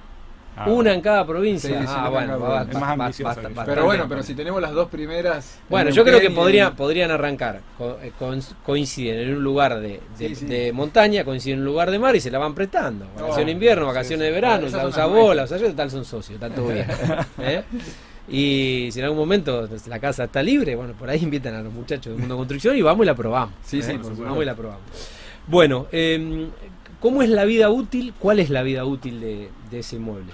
Ah, 0.62 0.70
una 0.70 0.94
en 0.94 1.02
cada 1.02 1.26
provincia. 1.26 1.70
Sí, 1.70 1.88
sí, 1.88 1.94
ah, 1.96 2.10
bueno, 2.10 2.40
va-. 2.40 2.64
Es 2.64 2.74
más 2.74 2.84
va- 3.00 3.06
ambicioso. 3.06 3.40
Pero 3.66 3.86
bueno, 3.86 4.06
pero 4.10 4.22
si 4.24 4.34
tenemos 4.36 4.62
las 4.62 4.72
dos 4.74 4.90
primeras... 4.90 5.56
en 5.56 5.70
Bueno, 5.70 5.90
yo 5.92 6.04
creo 6.04 6.20
que 6.20 6.30
podrían, 6.32 6.76
podrían 6.76 7.12
arrancar, 7.12 7.62
co- 7.78 7.98
eh, 8.02 8.12
coinciden 8.66 9.20
en 9.30 9.36
un 9.38 9.44
lugar 9.44 9.80
de, 9.80 10.02
de- 10.18 10.28
Sí, 10.30 10.36
sí. 10.36 10.46
de 10.46 10.72
montaña, 10.74 11.24
coinciden 11.24 11.56
en 11.56 11.60
un 11.62 11.66
lugar 11.66 11.92
de 11.92 12.00
mar 12.00 12.16
y 12.16 12.20
se 12.20 12.30
la 12.30 12.40
van 12.40 12.54
prestando. 12.56 13.06
Vacaciones 13.16 13.38
de 13.38 13.46
No, 13.46 13.52
invierno, 13.52 13.86
vacaciones 13.88 14.20
sí. 14.26 14.26
de 14.26 14.32
verano, 14.32 14.68
la 14.70 14.88
usa 14.88 15.06
bola, 15.06 15.42
nuestras. 15.42 15.62
usa 15.62 15.70
yo, 15.70 15.76
tal 15.76 15.90
son 15.92 16.04
socios, 16.06 16.36
está 16.42 16.50
todo 16.54 16.68
bien. 16.68 16.86
¿Eh? 17.40 17.64
Y 18.28 18.90
si 18.92 19.00
en 19.00 19.06
algún 19.06 19.18
momento 19.20 19.68
la 19.88 20.00
casa 20.00 20.26
está 20.26 20.44
libre, 20.44 20.76
bueno, 20.76 20.94
por 20.94 21.10
ahí 21.10 21.20
invitan 21.24 21.56
a 21.56 21.62
los 21.64 21.74
muchachos 21.74 22.12
del 22.12 22.20
mundo 22.20 22.36
de 22.36 22.40
construcción 22.40 22.76
y 22.78 22.82
vamos 22.82 23.04
y 23.04 23.08
la 23.08 23.16
probamos. 23.16 23.56
Sí, 23.64 23.82
sí, 23.82 23.92
¿eh? 23.94 24.00
por. 24.00 24.16
Vamos 24.18 24.44
y 24.44 24.46
la 24.46 24.56
probamos. 24.56 24.82
Bueno, 25.48 25.88
eh, 25.92 26.48
¿cómo 27.00 27.24
es 27.24 27.30
la 27.30 27.46
vida 27.46 27.70
útil? 27.72 28.14
¿Cuál 28.20 28.40
es 28.40 28.52
la 28.52 28.62
vida 28.62 28.86
útil 28.86 29.20
de, 29.20 29.50
de 29.72 29.80
ese 29.80 29.96
inmueble? 29.96 30.32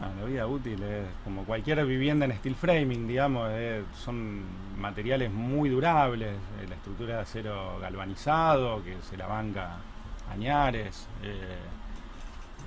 Ah, 0.00 0.10
la 0.18 0.26
vida 0.26 0.46
útil 0.46 0.82
es 0.82 1.06
como 1.22 1.44
cualquier 1.44 1.84
vivienda 1.86 2.26
en 2.26 2.32
steel 2.36 2.56
framing, 2.56 3.06
digamos, 3.06 3.48
son 3.96 4.42
materiales 4.76 5.30
muy 5.30 5.68
durables, 5.68 6.30
eh, 6.60 6.66
la 6.68 6.74
estructura 6.74 7.16
de 7.16 7.22
acero 7.22 7.78
galvanizado, 7.80 8.82
que 8.82 8.96
se 9.08 9.16
la 9.16 9.26
banca 9.28 9.76
añares, 10.32 11.06
eh, 11.22 11.56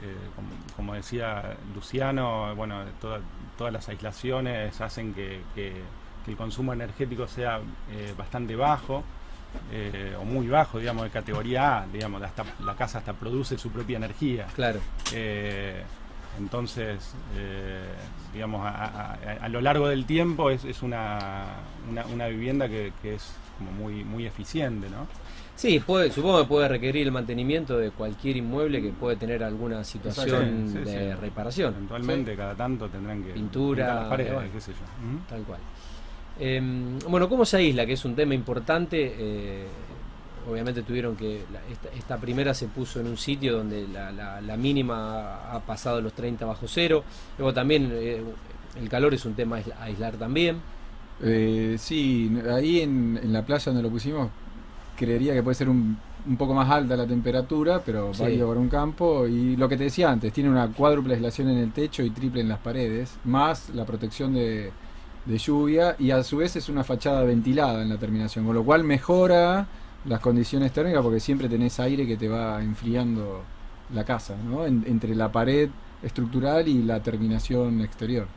eh, 0.03 0.15
como, 0.35 0.49
como 0.75 0.93
decía 0.93 1.57
Luciano, 1.75 2.55
bueno, 2.55 2.83
toda- 3.01 3.19
todas 3.57 3.73
las 3.73 3.89
aislaciones 3.89 4.79
hacen 4.79 5.13
que, 5.13 5.41
que- 5.53 5.81
que 6.23 6.31
el 6.31 6.37
consumo 6.37 6.71
energético 6.73 7.27
sea 7.27 7.59
eh, 7.91 8.13
bastante 8.17 8.55
bajo. 8.55 9.03
eh, 9.71 10.15
o 10.19 10.25
muy 10.25 10.47
bajo, 10.47 10.77
digamos, 10.77 11.03
de 11.05 11.09
categoría 11.09 11.79
A, 11.79 11.87
digamos, 11.87 12.21
hasta, 12.21 12.43
la 12.63 12.75
casa 12.75 12.99
hasta 12.99 13.13
produce 13.13 13.57
su 13.57 13.71
propia 13.71 13.95
energía. 13.97 14.45
Claro, 14.55 14.79
Eh, 15.13 15.83
entonces, 16.37 17.13
eh, 17.35 17.83
digamos, 18.33 18.65
a, 18.65 18.69
a- 18.69 19.13
a- 19.41 19.49
lo 19.49 19.61
largo 19.61 19.87
del 19.87 20.05
tiempo 20.05 20.49
es, 20.49 20.63
es 20.65 20.81
una, 20.83 21.45
una, 21.89 22.05
una 22.07 22.27
vivienda 22.27 22.67
que, 22.67 22.93
que 23.01 23.15
es 23.15 23.33
como 23.57 23.71
muy, 23.71 24.03
muy 24.03 24.25
eficiente, 24.25 24.89
¿no? 24.89 25.07
Sí, 25.55 25.79
puede, 25.79 26.11
supongo 26.11 26.41
que 26.43 26.47
puede 26.47 26.67
requerir 26.67 27.07
el 27.07 27.11
mantenimiento 27.11 27.79
de 27.79 27.89
cualquier 27.89 28.37
inmueble 28.37 28.79
que 28.79 28.89
puede 28.89 29.15
tener 29.17 29.43
alguna 29.43 29.83
situación 29.83 30.67
Sí, 30.67 30.73
sí, 30.73 30.83
de 30.83 31.13
sí. 31.15 31.19
reparación, 31.19 31.73
Eventualmente, 31.73 32.35
cada 32.35 32.53
tanto 32.53 32.87
tendrán 32.89 33.23
que 33.23 33.31
Pintura, 33.33 33.95
las 33.95 34.05
paredes, 34.09 34.33
bueno. 34.35 34.49
qué 34.53 34.61
sé 34.61 34.71
yo. 34.73 34.77
Tal 35.27 35.41
cual. 35.41 35.59
Eh, 36.39 36.61
bueno, 37.09 37.27
¿cómo 37.27 37.43
se 37.45 37.57
aísla? 37.57 37.87
Que 37.87 37.93
es 37.93 38.05
un 38.05 38.15
tema 38.15 38.35
importante. 38.35 39.15
eh, 39.17 39.67
obviamente 40.49 40.81
tuvieron 40.83 41.15
que. 41.15 41.43
la- 41.51 41.61
esta, 41.71 41.89
esta 41.97 42.17
primera 42.17 42.53
se 42.53 42.67
puso 42.67 42.99
en 42.99 43.07
un 43.07 43.17
sitio 43.17 43.57
donde 43.57 43.87
la, 43.87 44.11
la- 44.11 44.41
la 44.41 44.57
mínima 44.57 45.51
ha 45.51 45.59
pasado 45.61 46.01
los 46.01 46.13
30 46.13 46.45
bajo 46.45 46.67
cero. 46.67 47.03
Luego 47.37 47.53
también 47.53 47.89
eh, 47.93 48.21
el 48.79 48.89
calor 48.89 49.13
es 49.13 49.25
un 49.25 49.33
tema 49.33 49.57
a 49.57 49.59
aisla- 49.59 49.75
a 49.79 49.83
aislar 49.83 50.13
también. 50.15 50.57
Eh, 51.23 51.75
sí, 51.79 52.31
ahí 52.53 52.81
en, 52.81 53.19
en 53.21 53.33
la 53.33 53.43
playa 53.45 53.65
donde 53.65 53.81
lo 53.81 53.89
pusimos, 53.89 54.29
creería 54.95 55.33
que 55.33 55.41
puede 55.41 55.55
ser 55.55 55.67
un, 55.69 55.97
un 56.27 56.37
poco 56.37 56.53
más 56.53 56.69
alta 56.69 56.95
la 56.95 57.07
temperatura, 57.07 57.81
pero 57.85 58.13
Sí. 58.13 58.21
válido 58.23 58.47
para 58.47 58.59
un 58.59 58.69
campo. 58.69 59.27
Y 59.27 59.55
lo 59.55 59.67
que 59.67 59.77
te 59.77 59.85
decía 59.85 60.11
antes, 60.11 60.31
tiene 60.31 60.49
una 60.49 60.67
cuádruple 60.67 61.15
aislación 61.15 61.49
en 61.49 61.57
el 61.57 61.71
techo 61.71 62.03
y 62.03 62.09
triple 62.11 62.41
en 62.41 62.49
las 62.49 62.59
paredes, 62.59 63.15
más 63.25 63.69
la 63.73 63.85
protección 63.85 64.33
de, 64.35 64.71
de 65.25 65.37
lluvia, 65.39 65.95
y 65.97 66.11
a 66.11 66.23
su 66.23 66.37
vez 66.37 66.55
es 66.55 66.69
una 66.69 66.83
fachada 66.83 67.23
ventilada 67.23 67.81
en 67.81 67.89
la 67.89 67.97
terminación, 67.97 68.45
con 68.45 68.53
lo 68.55 68.63
cual 68.63 68.83
mejora 68.83 69.65
las 70.07 70.19
condiciones 70.19 70.71
térmicas 70.71 71.01
porque 71.01 71.19
siempre 71.19 71.49
tenés 71.49 71.79
aire 71.79 72.07
que 72.07 72.17
te 72.17 72.27
va 72.27 72.61
enfriando 72.61 73.43
la 73.93 74.03
casa, 74.03 74.35
¿no? 74.47 74.65
En- 74.65 74.83
entre 74.87 75.15
la 75.15 75.31
pared 75.31 75.69
estructural 76.03 76.67
y 76.67 76.83
la 76.83 77.01
terminación 77.01 77.81
exterior. 77.81 78.27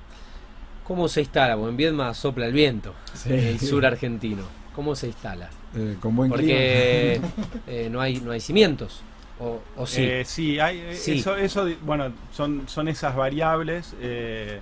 ¿Cómo 0.84 1.08
se 1.08 1.20
instala? 1.20 1.54
Porque 1.56 1.70
en 1.70 1.76
Viedma 1.76 2.14
sopla 2.14 2.46
el 2.46 2.52
viento, 2.52 2.94
Sí. 3.14 3.32
el 3.32 3.60
sur 3.60 3.86
argentino. 3.86 4.42
¿Cómo 4.74 4.94
se 4.96 5.08
instala? 5.08 5.50
Eh, 5.76 5.96
con 6.00 6.16
buen 6.16 6.30
Porque 6.30 7.20
clima. 7.20 7.32
eh, 7.68 7.88
no, 7.90 8.00
hay, 8.00 8.20
no 8.20 8.32
hay 8.32 8.40
cimientos. 8.40 9.02
O, 9.38 9.60
o 9.76 9.86
sí. 9.86 10.02
Eh, 10.02 10.24
sí, 10.24 10.58
hay, 10.58 10.94
Sí. 10.96 11.18
Eso, 11.18 11.36
eso, 11.36 11.66
bueno, 11.82 12.12
son, 12.32 12.62
son 12.66 12.88
esas 12.88 13.14
variables. 13.14 13.94
eh, 14.00 14.60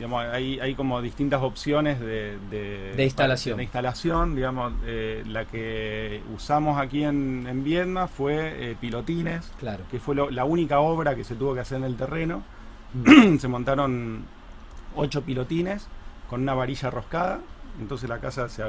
digamos, 0.00 0.24
hay, 0.24 0.58
hay 0.60 0.74
como 0.74 1.02
distintas 1.02 1.42
opciones 1.42 2.00
de, 2.00 2.38
de, 2.50 2.94
De 2.96 3.04
instalación. 3.04 3.58
de 3.58 3.64
instalación, 3.64 4.34
digamos, 4.34 4.72
eh, 4.86 5.22
la 5.26 5.44
que 5.44 6.22
usamos 6.34 6.80
aquí 6.80 7.04
en, 7.04 7.46
en 7.46 7.62
Viedma 7.62 8.08
fue 8.08 8.70
eh, 8.70 8.76
pilotines, 8.80 9.52
Claro. 9.60 9.84
que 9.90 10.00
fue 10.00 10.14
lo- 10.14 10.30
la 10.30 10.46
única 10.46 10.80
obra 10.80 11.14
que 11.14 11.22
se 11.22 11.34
tuvo 11.34 11.52
que 11.52 11.60
hacer 11.60 11.76
en 11.76 11.84
el 11.84 11.96
terreno. 11.96 12.42
se 13.38 13.46
montaron 13.46 14.24
ocho 14.96 15.20
pilotines 15.20 15.86
con 16.30 16.40
una 16.40 16.54
varilla 16.54 16.88
roscada, 16.88 17.40
entonces 17.78 18.08
la 18.08 18.20
casa 18.20 18.48
se, 18.48 18.62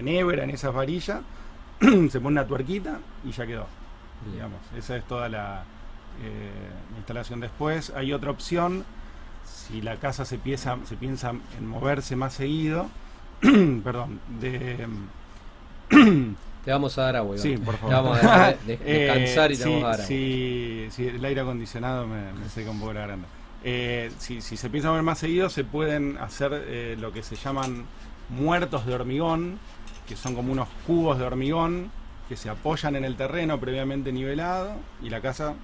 enhebra 0.00 0.42
en 0.44 0.48
esas 0.50 0.72
varillas, 0.72 1.20
se 1.80 2.18
pone 2.18 2.28
una 2.40 2.46
tuerquita 2.46 2.98
y 3.26 3.32
ya 3.32 3.46
quedó. 3.46 3.66
Bien. 4.24 4.36
Digamos, 4.36 4.60
esa 4.74 4.96
es 4.96 5.04
toda 5.04 5.28
la 5.28 5.64
eh, 6.22 6.50
instalación. 6.96 7.40
Después 7.40 7.90
hay 7.94 8.14
otra 8.14 8.30
opción, 8.30 8.86
si 9.52 9.80
la 9.82 9.96
casa 9.96 10.24
se 10.24 10.38
piensa, 10.38 10.78
se 10.84 10.96
piensa 10.96 11.30
en 11.58 11.66
moverse 11.68 12.16
más 12.16 12.34
seguido, 12.34 12.88
perdón, 13.84 14.20
de... 14.40 14.86
Te 16.64 16.70
vamos 16.72 16.96
a 16.98 17.02
dar 17.02 17.16
agua. 17.16 17.38
Sí, 17.38 17.56
por 17.56 17.74
Te 17.74 17.80
favor. 17.80 17.94
vamos 17.94 18.18
a 18.22 18.26
dar- 18.26 18.58
de- 18.60 18.74
Eh, 18.74 18.78
descansar 19.06 19.50
y 19.52 19.56
te 19.56 19.62
sí, 19.64 19.68
vamos 19.70 19.84
a 19.84 19.86
dar 19.88 19.94
agua. 19.96 20.06
sí, 20.06 20.86
sí, 20.90 21.06
el 21.06 21.24
aire 21.24 21.40
acondicionado 21.40 22.06
me, 22.06 22.32
me 22.32 22.48
seca 22.48 22.70
un 22.70 22.78
poco 22.80 22.92
la 22.92 23.00
garganta. 23.00 23.28
Eh, 23.64 24.10
si, 24.18 24.40
si 24.40 24.56
se 24.56 24.70
piensa 24.70 24.88
mover 24.90 25.02
más 25.02 25.18
seguido, 25.18 25.48
se 25.50 25.64
pueden 25.64 26.18
hacer 26.18 26.52
eh, 26.66 26.96
lo 26.98 27.12
que 27.12 27.22
se 27.22 27.36
llaman 27.36 27.84
muertos 28.28 28.86
de 28.86 28.94
hormigón, 28.94 29.58
que 30.06 30.16
son 30.16 30.34
como 30.34 30.52
unos 30.52 30.68
cubos 30.86 31.18
de 31.18 31.24
hormigón 31.24 31.90
que 32.28 32.36
se 32.36 32.48
apoyan 32.48 32.94
en 32.94 33.04
el 33.04 33.16
terreno 33.16 33.58
previamente 33.58 34.12
nivelado 34.12 34.72
y 35.02 35.10
la 35.10 35.20
casa 35.20 35.54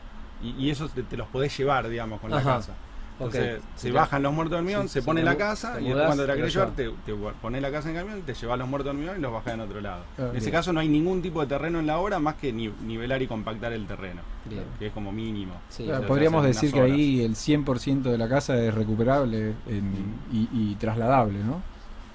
y, 0.43 0.51
y 0.63 0.71
eso 0.71 0.89
te, 0.89 1.03
te 1.05 1.17
los 1.17 1.29
podés 1.29 1.57
llevar, 1.57 1.89
digamos, 1.89 2.21
con 2.21 2.31
la 2.31 2.43
casa. 2.43 2.73
Entonces, 3.19 3.63
se 3.77 3.93
bajan 3.93 4.23
los 4.23 4.33
muertos 4.35 4.51
de 4.53 4.57
hormigón, 4.59 4.89
Sí, 4.89 5.01
se 5.01 5.03
pone 5.03 5.23
la 5.23 5.37
casa 5.37 5.81
y 5.81 5.85
después 5.85 5.95
mudás, 5.95 6.07
cuando 6.09 6.27
la 6.27 6.33
te 6.35 6.39
querés 6.39 6.55
lo 6.55 6.61
llevar, 6.61 6.77
te, 6.77 6.91
te 7.07 7.15
pones 7.41 7.63
la 7.63 7.71
casa 7.71 7.89
en 7.89 7.95
camión, 7.97 8.23
te 8.23 8.35
llevas 8.35 8.59
los 8.59 8.69
muertos 8.69 8.85
de 8.85 8.91
hormigón 8.99 9.19
y 9.19 9.21
los 9.23 9.33
bajás 9.33 9.55
en 9.55 9.61
otro 9.61 9.81
lado. 9.81 10.03
Ah, 10.19 10.29
en 10.33 10.37
ese 10.37 10.51
caso 10.51 10.73
no 10.75 10.81
hay 10.81 10.89
ningún 10.89 11.23
tipo 11.23 11.41
de 11.41 11.47
terreno 11.47 11.79
en 11.81 11.87
la 11.87 11.99
obra 11.99 12.19
más 12.19 12.35
que 12.35 12.53
ni- 12.53 12.69
nivelar 12.85 13.23
y 13.23 13.27
compactar 13.27 13.73
el 13.73 13.87
terreno, 13.87 14.21
Bien. 14.45 14.65
que 14.79 14.89
es 14.89 14.93
como 14.93 15.13
mínimo. 15.13 15.55
Sí, 15.71 15.89
podríamos 16.07 16.45
decir 16.45 16.71
que 16.73 16.81
ahí 16.83 17.23
el 17.23 17.37
100% 17.37 18.03
de 18.11 18.19
la 18.19 18.29
casa 18.29 18.55
es 18.63 18.75
recuperable 18.75 19.55
en- 19.67 20.15
y, 20.31 20.49
y 20.53 20.75
trasladable, 20.75 21.39
¿no? 21.43 21.63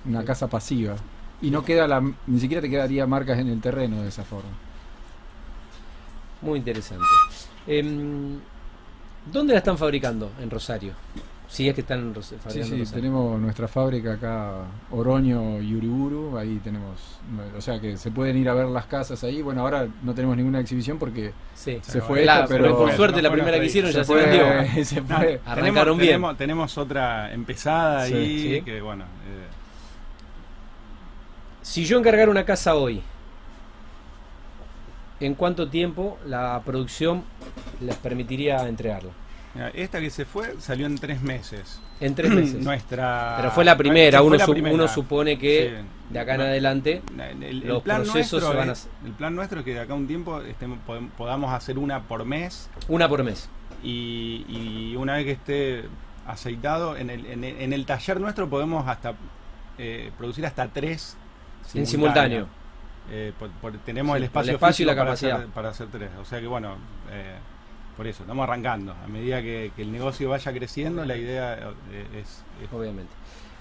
Una 0.05 0.21
Sí. 0.21 0.27
casa 0.27 0.47
pasiva. 0.47 0.95
Y 1.41 1.49
no 1.49 1.65
queda 1.65 1.87
la, 1.87 1.99
ni 2.27 2.39
siquiera 2.39 2.61
te 2.61 2.69
quedaría 2.69 3.07
marcas 3.07 3.39
en 3.39 3.47
el 3.47 3.59
terreno 3.59 4.03
de 4.03 4.09
esa 4.09 4.23
forma. 4.23 4.51
Muy 6.43 6.59
interesante. 6.59 7.05
Em, 7.67 8.39
¿Dónde 9.25 9.53
la 9.53 9.59
están 9.59 9.77
fabricando? 9.77 10.31
En 10.41 10.49
Rosario. 10.49 10.93
Si 11.47 11.67
es 11.67 11.75
que 11.75 11.81
están 11.81 12.13
Sí, 12.21 12.35
fabricando 12.41 12.75
sí, 12.75 12.79
Rosario. 12.79 13.01
tenemos 13.01 13.39
nuestra 13.41 13.67
fábrica 13.67 14.13
acá, 14.13 14.53
Oroño 14.89 15.61
y 15.61 15.75
Uriburu, 15.75 16.37
ahí 16.37 16.61
tenemos, 16.63 17.19
o 17.57 17.59
sea 17.59 17.77
que 17.81 17.97
se 17.97 18.09
pueden 18.09 18.37
ir 18.37 18.47
a 18.47 18.53
ver 18.53 18.67
las 18.67 18.85
casas 18.85 19.21
ahí. 19.25 19.41
Bueno, 19.41 19.59
ahora 19.61 19.85
no 20.01 20.13
tenemos 20.13 20.37
ninguna 20.37 20.61
exhibición 20.61 20.97
porque 20.97 21.33
Sí. 21.53 21.79
se 21.83 21.91
Pero 21.93 22.05
fue 22.05 22.23
Claro, 22.23 22.43
esta, 22.45 22.53
pero 22.55 22.63
pero 22.63 22.77
por 22.77 22.89
no 22.89 22.95
suerte 22.95 23.21
la 23.21 23.31
primera 23.31 23.59
que 23.59 23.65
hicieron 23.65 23.91
ya 23.91 24.05
se 24.05 24.05
se 24.13 24.13
vendió. 24.13 24.45
fue, 24.73 24.85
se 24.85 25.01
No, 25.01 25.07
fue. 25.17 25.41
Arrancaron 25.45 25.65
tenemos, 25.65 25.97
bien. 25.97 26.07
Tenemos, 26.09 26.37
tenemos 26.37 26.77
otra 26.77 27.33
empezada 27.33 28.05
Sí. 28.05 28.13
ahí 28.13 28.55
Sí. 28.55 28.61
que 28.61 28.79
bueno. 28.81 29.03
eh, 29.03 29.47
Si 31.61 31.85
yo 31.85 31.99
encargara 31.99 32.31
una 32.31 32.45
casa 32.45 32.75
hoy, 32.75 33.01
¿en 35.21 35.35
cuánto 35.35 35.69
tiempo 35.69 36.17
la 36.25 36.61
producción 36.65 37.23
les 37.79 37.95
permitiría 37.95 38.67
entregarla? 38.67 39.11
esta 39.73 39.99
que 39.99 40.09
se 40.09 40.23
fue 40.23 40.55
salió 40.59 40.85
en 40.85 40.95
tres 40.97 41.21
meses. 41.21 41.81
En 41.99 42.15
tres 42.15 42.31
meses. 42.31 42.55
Nuestra, 42.63 43.33
Pero 43.37 43.51
fue 43.51 43.65
la 43.65 43.75
primera, 43.75 44.19
fue 44.19 44.27
uno, 44.27 44.37
la 44.37 44.45
su- 44.45 44.53
primera. 44.53 44.73
uno 44.73 44.87
supone 44.87 45.37
que 45.37 45.75
Sí. 45.81 46.13
de 46.13 46.19
acá 46.19 46.35
en 46.35 46.41
adelante 46.41 47.01
El, 47.17 47.43
el 47.43 47.59
los 47.67 47.83
plan 47.83 48.03
procesos 48.03 48.41
nuestro 48.41 48.51
se 48.51 48.57
van 48.57 48.69
a 48.69 48.71
es- 48.71 48.89
el 49.05 49.11
plan 49.11 49.35
nuestro 49.35 49.59
es 49.59 49.65
que 49.65 49.73
de 49.73 49.81
acá 49.81 49.91
a 49.91 49.97
un 49.97 50.07
tiempo 50.07 50.41
estemos- 50.41 50.79
podem- 50.87 51.09
podamos 51.11 51.53
hacer 51.53 51.77
una 51.77 52.01
por 52.03 52.23
mes 52.25 52.69
una 52.87 53.09
por 53.09 53.23
mes. 53.25 53.49
y, 53.83 54.45
y 54.47 54.95
una 54.95 55.15
vez 55.15 55.25
que 55.25 55.31
esté 55.31 55.83
aceitado 56.25 56.95
en 56.95 57.09
el, 57.09 57.25
en 57.25 57.43
el, 57.43 57.57
en 57.61 57.73
el 57.73 57.85
taller 57.85 58.21
nuestro 58.21 58.49
podemos 58.49 58.87
hasta 58.87 59.15
eh, 59.77 60.11
producir 60.17 60.45
hasta 60.45 60.67
tres 60.69 61.17
En 61.73 61.85
simultáneo. 61.85 62.47
Eh, 63.09 63.33
por- 63.37 63.49
por- 63.49 63.77
tenemos 63.79 64.13
Sí, 64.15 64.17
el 64.17 64.23
espacio, 64.25 64.49
el 64.51 64.55
espacio 64.55 64.83
y 64.83 64.85
la 64.87 64.95
capacidad. 64.95 65.37
hacer, 65.37 65.47
para 65.47 65.69
hacer 65.69 65.87
tres 65.91 66.09
o 66.21 66.23
sea 66.23 66.39
que 66.39 66.47
bueno 66.47 66.75
eh, 67.09 67.35
por 67.97 68.07
eso 68.07 68.23
estamos 68.23 68.43
arrancando 68.43 68.93
a 68.93 69.07
medida 69.07 69.41
que, 69.41 69.71
que 69.75 69.81
el 69.81 69.91
negocio 69.91 70.29
vaya 70.29 70.53
creciendo 70.53 71.03
la 71.03 71.17
idea 71.17 71.55
eh, 71.91 72.07
es, 72.21 72.43
es- 72.63 72.71
obviamente. 72.73 73.11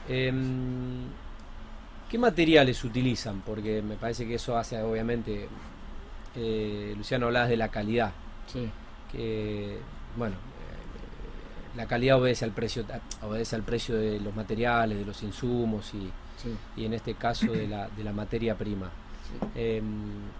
Em, 0.08 1.04
¿Qué 2.08 2.18
materiales 2.18 2.82
utilizan? 2.84 3.40
Porque 3.46 3.82
me 3.82 3.94
parece 3.96 4.26
que 4.26 4.34
eso 4.34 4.56
hace, 4.56 4.80
obviamente, 4.82 5.48
eh, 6.36 6.94
Luciano, 6.96 7.26
hablabas 7.26 7.48
de 7.48 7.56
la 7.56 7.68
calidad. 7.68 8.10
Sí. 8.46 8.68
Que, 9.12 9.78
bueno, 10.16 10.34
eh, 10.34 11.76
la 11.76 11.86
calidad 11.86 12.18
obedece 12.20 12.44
al 12.44 12.50
precio, 12.50 12.84
obedece 13.22 13.54
al 13.56 13.62
precio 13.62 13.94
de 13.96 14.18
los 14.18 14.34
materiales, 14.34 14.98
de 14.98 15.04
los 15.04 15.22
insumos 15.22 15.92
y, 15.94 16.10
Sí. 16.42 16.52
y 16.76 16.84
en 16.84 16.94
este 16.94 17.14
caso 17.14 17.52
de 17.52 17.68
la, 17.68 17.88
de 17.88 18.02
la 18.02 18.12
materia 18.12 18.56
prima. 18.56 18.90
Em, 19.54 19.84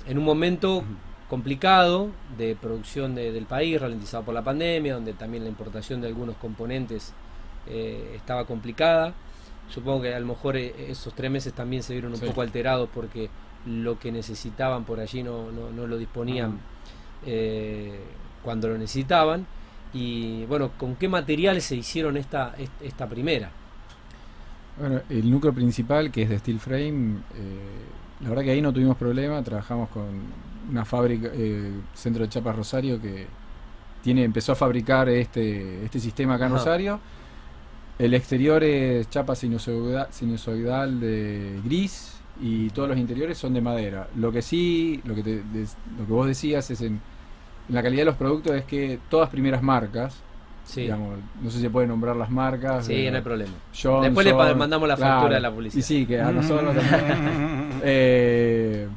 en 0.07 0.19
un 0.19 0.25
momento 0.25 0.83
complicado 1.29 2.11
de 2.37 2.57
producción 2.57 3.15
de- 3.15 3.33
del 3.33 3.47
país, 3.47 3.81
ralentizado 3.81 4.25
por 4.25 4.35
la 4.35 4.43
pandemia, 4.43 4.95
donde 4.95 5.13
también 5.13 5.45
la 5.45 5.49
importación 5.49 6.01
de 6.01 6.09
algunos 6.09 6.37
componentes 6.37 7.13
eh, 7.69 8.15
estaba 8.17 8.47
complicada. 8.47 9.13
Supongo 9.69 10.03
que 10.03 10.15
a 10.15 10.19
lo 10.21 10.27
mejor 10.27 10.57
eh, 10.57 10.75
esos 10.89 11.15
tres 11.15 11.31
meses 11.31 11.53
también 11.53 11.83
se 11.83 11.93
vieron 11.93 12.13
un 12.13 12.19
Sí. 12.19 12.27
poco 12.27 12.41
alterados 12.43 12.89
porque 12.93 13.29
lo 13.67 13.99
que 13.99 14.11
necesitaban 14.11 14.85
por 14.85 14.99
allí 15.01 15.23
no, 15.23 15.53
no, 15.53 15.71
no 15.71 15.87
lo 15.87 15.99
disponían 15.99 16.59
eh, 17.27 18.01
cuando 18.43 18.69
lo 18.69 18.79
necesitaban. 18.79 19.47
Y 19.93 20.45
bueno, 20.47 20.71
¿con 20.79 20.97
qué 20.97 21.09
materiales 21.09 21.65
se 21.65 21.77
hicieron 21.77 22.17
esta, 22.17 22.55
est- 22.59 22.73
esta 22.83 23.07
primera? 23.09 23.51
Bueno, 24.79 25.01
el 25.11 25.31
núcleo 25.31 25.53
principal, 25.53 26.11
que 26.11 26.23
es 26.23 26.31
de 26.31 26.39
steel 26.39 26.59
frame, 26.61 27.19
eh, 27.37 27.85
la 28.23 28.29
verdad 28.29 28.43
que 28.45 28.51
ahí 28.51 28.63
no 28.63 28.73
tuvimos 28.73 28.97
problema. 28.97 29.43
Trabajamos 29.43 29.89
con 29.91 30.05
una 30.71 30.85
fábrica, 30.85 31.29
eh, 31.33 31.71
Centro 31.95 32.23
de 32.25 32.29
Chapas 32.29 32.55
Rosario, 32.57 33.01
que 33.01 33.27
tiene 34.03 34.25
empezó 34.25 34.53
a 34.53 34.55
fabricar 34.55 35.09
este, 35.09 35.85
este 35.85 36.01
sistema 36.01 36.35
acá 36.35 36.47
en 36.47 36.53
Ajá. 36.53 36.59
Rosario. 36.59 37.01
El 37.99 38.15
exterior 38.15 38.65
es 38.65 39.11
chapa 39.11 39.35
sinusoidal, 39.35 40.07
sinusoidal 40.11 41.01
de 41.01 41.61
gris 41.65 42.19
y 42.43 42.71
todos 42.71 42.89
los 42.89 42.97
interiores 42.97 43.37
son 43.37 43.53
de 43.53 43.61
madera. 43.61 44.09
Lo 44.17 44.33
que 44.33 44.41
sí, 44.41 45.03
lo 45.05 45.15
que, 45.15 45.23
te- 45.23 45.43
des- 45.53 45.77
lo 45.99 46.07
que 46.07 46.13
vos 46.13 46.27
decías 46.27 46.71
es 46.71 46.81
en, 46.81 46.95
en 47.69 47.75
la 47.75 47.83
calidad 47.83 48.01
de 48.03 48.07
los 48.07 48.17
productos 48.17 48.53
es 48.57 48.65
que 48.65 48.99
todas 49.11 49.29
primeras 49.29 49.63
marcas, 49.63 50.17
Sí, 50.65 50.83
digamos, 50.83 51.19
no 51.43 51.51
sé 51.51 51.57
si 51.57 51.63
se 51.65 51.71
puede 51.71 51.89
nombrar 51.89 52.15
las 52.17 52.31
marcas. 52.31 52.87
sí 52.87 52.93
pero 52.95 53.11
no 53.11 53.17
hay 53.19 53.23
problema. 53.23 53.53
Johnson, 53.75 54.03
Después 54.03 54.27
le 54.27 54.55
mandamos 54.55 54.89
la 54.89 54.97
factura 54.97 55.21
claro. 55.21 55.35
de 55.35 55.41
la 55.41 55.51
publicidad. 55.53 55.79
Y 55.81 55.83
sí, 55.83 56.07
que 56.07 56.21
a 56.21 56.31
nosotros 56.33 56.75
también. 56.91 57.70
Eh, 57.83 58.89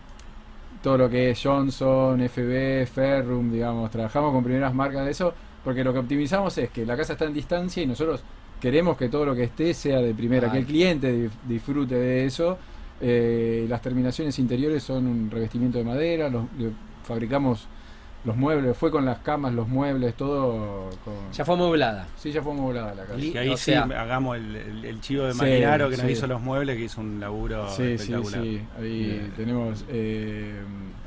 todo 0.81 0.97
lo 0.97 1.09
que 1.09 1.31
es 1.31 1.41
Johnson, 1.41 2.19
FB, 2.19 2.85
Ferrum, 2.87 3.51
digamos, 3.51 3.89
trabajamos 3.89 4.33
con 4.33 4.43
primeras 4.43 4.73
marcas 4.73 5.05
de 5.05 5.11
eso, 5.11 5.33
porque 5.63 5.83
lo 5.83 5.93
que 5.93 5.99
optimizamos 5.99 6.57
es 6.57 6.69
que 6.69 6.85
la 6.85 6.97
casa 6.97 7.13
está 7.13 7.25
en 7.25 7.33
distancia 7.33 7.81
y 7.81 7.87
nosotros 7.87 8.21
queremos 8.59 8.97
que 8.97 9.09
todo 9.09 9.25
lo 9.25 9.35
que 9.35 9.43
esté 9.43 9.73
sea 9.73 10.01
de 10.01 10.13
primera, 10.13 10.51
que 10.51 10.57
el 10.57 10.65
cliente 10.65 11.29
disfrute 11.47 11.95
de 11.95 12.25
eso. 12.25 12.57
Eh, 13.01 13.65
las 13.67 13.81
terminaciones 13.81 14.37
interiores 14.39 14.83
son 14.83 15.07
un 15.07 15.31
revestimiento 15.31 15.77
de 15.77 15.83
madera, 15.83 16.29
los, 16.29 16.45
fabricamos 17.03 17.67
los 18.25 18.37
muebles, 18.37 18.77
fue 18.77 18.89
con 18.89 19.03
las 19.05 19.19
camas, 19.19 19.53
los 19.53 19.67
muebles, 19.67 20.13
todo 20.15 20.89
con... 21.03 21.13
Ya 21.33 21.43
fue 21.43 21.55
amueblada. 21.55 22.07
Sí, 22.17 22.31
ya 22.31 22.41
fue 22.41 22.53
amoblada 22.53 22.93
la 22.95 23.03
casa. 23.03 23.19
Que 23.19 23.37
ahí 23.39 23.49
o 23.49 23.57
sí 23.57 23.65
sea- 23.71 23.83
hagamos 23.83 24.37
el, 24.37 24.55
el- 24.55 24.85
el 24.85 25.01
chivo 25.01 25.25
de 25.25 25.33
Sí, 25.33 25.39
Marinaro 25.39 25.89
que 25.89 25.97
nos 25.97 26.05
sí. 26.05 26.11
hizo 26.13 26.27
los 26.27 26.41
muebles 26.41 26.77
que 26.77 26.83
hizo 26.83 27.01
un 27.01 27.19
laburo 27.19 27.67
Sí, 27.69 27.83
sí, 27.83 27.91
espectacular 28.13 28.41
sí. 28.41 28.61
Ahí 28.79 29.11
Eh, 29.25 29.31
tenemos 29.35 29.83
eh, 29.89 30.55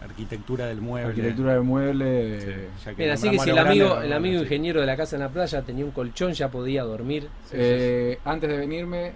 arquitectura 0.03 0.67
del 0.67 0.81
mueble 0.83 1.09
arquitectura 1.09 1.55
de 1.55 1.61
mueble. 1.61 2.41
Sí, 2.41 2.51
ya 2.85 2.93
Mira, 2.97 3.15
así 3.15 3.31
que 3.31 3.39
si 3.39 3.51
el 3.51 3.59
amigo, 3.59 3.87
grandes, 3.89 4.05
el 4.07 4.13
amigo 4.13 4.39
sí. 4.39 4.43
ingeniero 4.45 4.81
de 4.81 4.87
la 4.87 4.97
casa 4.97 5.17
en 5.17 5.23
la 5.23 5.29
playa 5.31 5.63
tenía 5.63 5.85
un 5.85 5.91
colchón, 5.93 6.33
ya 6.35 6.51
podía 6.51 6.83
dormir. 6.85 7.29
eh, 7.53 8.19
antes 8.25 8.51
de 8.51 8.59
venirme 8.59 9.13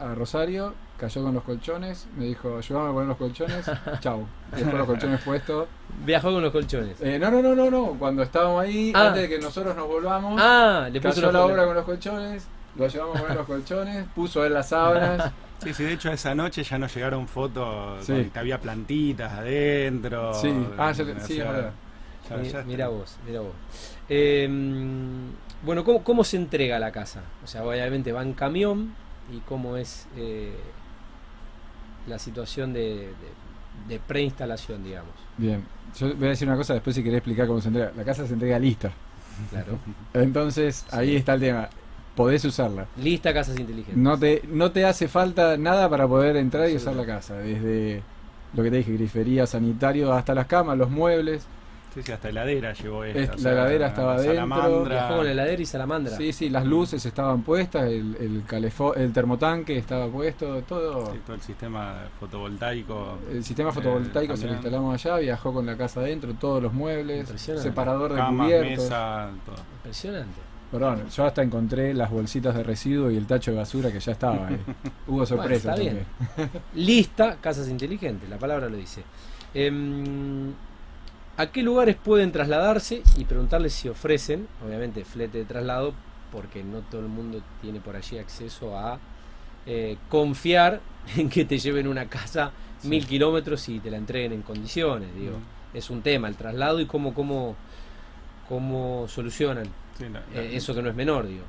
a 0.00 0.14
Rosario, 0.14 0.74
cayó 0.98 1.22
con 1.22 1.34
los 1.34 1.42
colchones, 1.44 2.06
me 2.16 2.24
dijo, 2.26 2.56
ayúdame 2.58 2.88
a 2.90 2.92
poner 2.92 3.08
los 3.08 3.16
colchones, 3.16 3.66
chau. 4.00 4.26
Dejó 4.56 4.72
los 4.76 4.86
colchones 4.86 5.20
puestos. 5.22 5.68
Viajó 6.04 6.32
con 6.32 6.42
los 6.42 6.52
colchones. 6.52 7.00
Eh, 7.00 7.18
no, 7.18 7.30
no, 7.30 7.42
no, 7.42 7.54
no, 7.54 7.70
no, 7.70 7.86
cuando 7.98 8.22
estábamos 8.22 8.62
ahí, 8.62 8.92
Ah. 8.94 9.08
antes 9.08 9.22
de 9.22 9.28
que 9.28 9.38
nosotros 9.38 9.74
nos 9.76 9.86
volvamos, 9.88 10.40
Ah, 10.42 10.88
le 10.92 11.00
puso 11.00 11.14
cayó 11.16 11.32
la 11.32 11.44
obra 11.44 11.64
con 11.66 11.74
los 11.74 11.84
colchones, 11.84 12.46
lo 12.76 12.84
ayudamos 12.84 13.16
a 13.16 13.20
poner 13.22 13.36
los 13.36 13.46
colchones, 13.46 14.06
puso 14.14 14.44
él 14.44 14.54
las 14.54 14.68
sábanas. 14.68 15.32
Sí, 15.62 15.72
sí, 15.72 15.84
de 15.84 15.92
hecho 15.94 16.10
esa 16.12 16.34
noche 16.34 16.62
ya 16.62 16.76
nos 16.78 16.94
llegaron 16.94 17.26
fotos 17.26 18.04
Sí. 18.04 18.28
que 18.30 18.38
había 18.38 18.60
plantitas 18.60 19.32
adentro. 19.32 20.34
Sí, 20.34 20.52
ah, 20.76 20.92
ya- 20.92 21.04
sí, 21.20 21.38
es 21.40 21.46
verdad. 21.46 21.72
Mira 22.66 22.88
vos, 22.88 23.16
mira 23.26 23.40
vos. 23.40 23.52
Eh, 24.08 24.46
bueno, 25.62 25.84
¿cómo, 25.84 26.02
¿cómo 26.04 26.24
se 26.24 26.36
entrega 26.36 26.78
la 26.78 26.90
casa? 26.92 27.22
O 27.42 27.46
sea, 27.46 27.64
obviamente 27.64 28.12
va 28.12 28.22
en 28.22 28.34
camión 28.34 28.94
y 29.32 29.38
cómo 29.40 29.76
es 29.78 30.06
eh, 30.16 30.54
la 32.06 32.18
situación 32.18 32.72
de, 32.72 32.80
de- 32.80 33.44
de 33.88 33.98
preinstalación, 33.98 34.84
digamos. 34.84 35.10
Bien, 35.36 35.64
yo 35.98 36.14
voy 36.14 36.26
a 36.26 36.30
decir 36.30 36.46
una 36.48 36.56
cosa 36.56 36.74
después 36.74 36.94
si 36.96 37.02
querés 37.02 37.18
explicar 37.18 37.46
cómo 37.46 37.60
se 37.60 37.68
entrega. 37.68 37.92
La 37.96 38.04
casa 38.04 38.26
se 38.26 38.32
entrega 38.34 38.58
lista. 38.58 38.92
Claro. 39.50 39.78
Entonces, 40.14 40.86
ahí 40.92 41.16
está 41.16 41.34
el 41.34 41.40
tema. 41.40 41.68
Podés 42.14 42.44
usarla. 42.44 42.86
Lista 43.02 43.34
casas 43.34 43.58
inteligentes. 43.58 43.96
No 43.96 44.16
te, 44.18 44.42
no 44.48 44.70
te 44.70 44.84
hace 44.84 45.08
falta 45.08 45.56
nada 45.56 45.90
para 45.90 46.06
poder 46.06 46.36
entrar 46.36 46.68
y 46.68 46.72
Sí. 46.72 46.76
usar 46.76 46.94
la 46.94 47.04
casa. 47.04 47.34
Desde 47.38 48.02
lo 48.54 48.62
que 48.62 48.70
te 48.70 48.76
dije, 48.76 48.92
grifería, 48.92 49.46
sanitario, 49.46 50.12
hasta 50.12 50.34
las 50.34 50.46
camas, 50.46 50.78
los 50.78 50.90
muebles. 50.90 51.44
Sí, 51.94 52.02
sí, 52.02 52.10
hasta 52.12 52.28
heladera 52.28 52.72
llevó 52.72 53.04
esta. 53.04 53.20
Es- 53.20 53.28
o 53.30 53.32
la 53.34 53.38
sea, 53.38 53.52
heladera 53.52 53.86
estaba 53.86 54.18
salamandra. 54.18 54.94
Viajó 54.94 55.16
con 55.18 55.26
heladera 55.28 55.62
y 55.62 55.66
salamandra. 55.66 56.16
Sí, 56.16 56.32
sí, 56.32 56.48
las 56.50 56.64
luces 56.66 57.06
estaban 57.06 57.42
puestas, 57.42 57.84
el, 57.84 58.16
el, 58.18 58.44
calefo- 58.46 58.96
el 58.96 59.12
termotanque 59.12 59.78
estaba 59.78 60.08
puesto, 60.08 60.60
todo. 60.62 61.12
Sí, 61.12 61.20
todo 61.24 61.36
el 61.36 61.42
sistema 61.42 61.94
fotovoltaico. 62.18 63.18
El 63.30 63.44
sistema 63.44 63.70
fotovoltaico 63.72 64.34
Eh, 64.34 64.36
se 64.36 64.46
lo 64.46 64.54
instalamos 64.54 64.94
allá, 65.04 65.18
viajó 65.18 65.52
con 65.52 65.66
la 65.66 65.76
casa 65.76 66.00
adentro, 66.00 66.34
todos 66.34 66.60
los 66.62 66.72
muebles, 66.72 67.20
Impresionante. 67.20 67.68
separador 67.70 68.10
de 68.12 68.18
Camas, 68.18 68.46
cubiertos. 68.46 68.84
mesa, 68.84 69.30
todo. 69.46 69.56
Impresionante. 69.76 70.40
Perdón, 70.72 71.08
yo 71.08 71.24
hasta 71.24 71.40
encontré 71.42 71.94
las 71.94 72.10
bolsitas 72.10 72.56
de 72.56 72.64
residuos 72.64 73.12
y 73.12 73.16
el 73.16 73.26
tacho 73.26 73.52
de 73.52 73.58
basura 73.58 73.92
que 73.92 74.00
ya 74.00 74.10
estaba. 74.10 74.50
eh. 74.50 74.58
Hubo 75.06 75.24
sorpresa 75.24 75.70
está 75.70 75.80
bien. 75.80 76.04
Lista 76.74 77.36
casas 77.40 77.68
inteligentes, 77.68 78.28
la 78.28 78.38
palabra 78.38 78.68
lo 78.68 78.76
dice. 78.76 79.04
Em, 79.54 80.52
¿A 81.36 81.46
qué 81.48 81.62
lugares 81.62 81.96
pueden 81.96 82.30
trasladarse? 82.32 83.02
Y 83.16 83.24
preguntarles 83.24 83.72
si 83.74 83.88
ofrecen, 83.88 84.46
obviamente, 84.64 85.04
flete 85.04 85.38
de 85.38 85.44
traslado, 85.44 85.92
porque 86.30 86.62
no 86.62 86.80
todo 86.80 87.00
el 87.00 87.08
mundo 87.08 87.42
tiene 87.60 87.80
por 87.80 87.96
allí 87.96 88.18
acceso 88.18 88.78
a 88.78 88.98
eh, 89.66 89.96
confiar 90.08 90.80
en 91.16 91.28
que 91.28 91.44
te 91.44 91.58
lleven 91.58 91.88
una 91.88 92.06
casa 92.06 92.52
Sí. 92.78 92.88
mil 92.90 93.06
kilómetros 93.06 93.66
y 93.70 93.78
te 93.80 93.90
la 93.90 93.96
entreguen 93.96 94.32
en 94.32 94.42
condiciones. 94.42 95.08
Digo, 95.14 95.38
es 95.72 95.88
un 95.88 96.02
tema 96.02 96.28
el 96.28 96.36
traslado 96.36 96.80
y 96.80 96.86
cómo, 96.86 97.14
cómo, 97.14 97.56
cómo 98.48 99.06
solucionan 99.08 99.64
Sí, 99.96 100.04
eh, 100.34 100.50
eso 100.52 100.74
que 100.74 100.82
no 100.82 100.90
es 100.90 100.94
menor, 100.94 101.26
digo. 101.26 101.44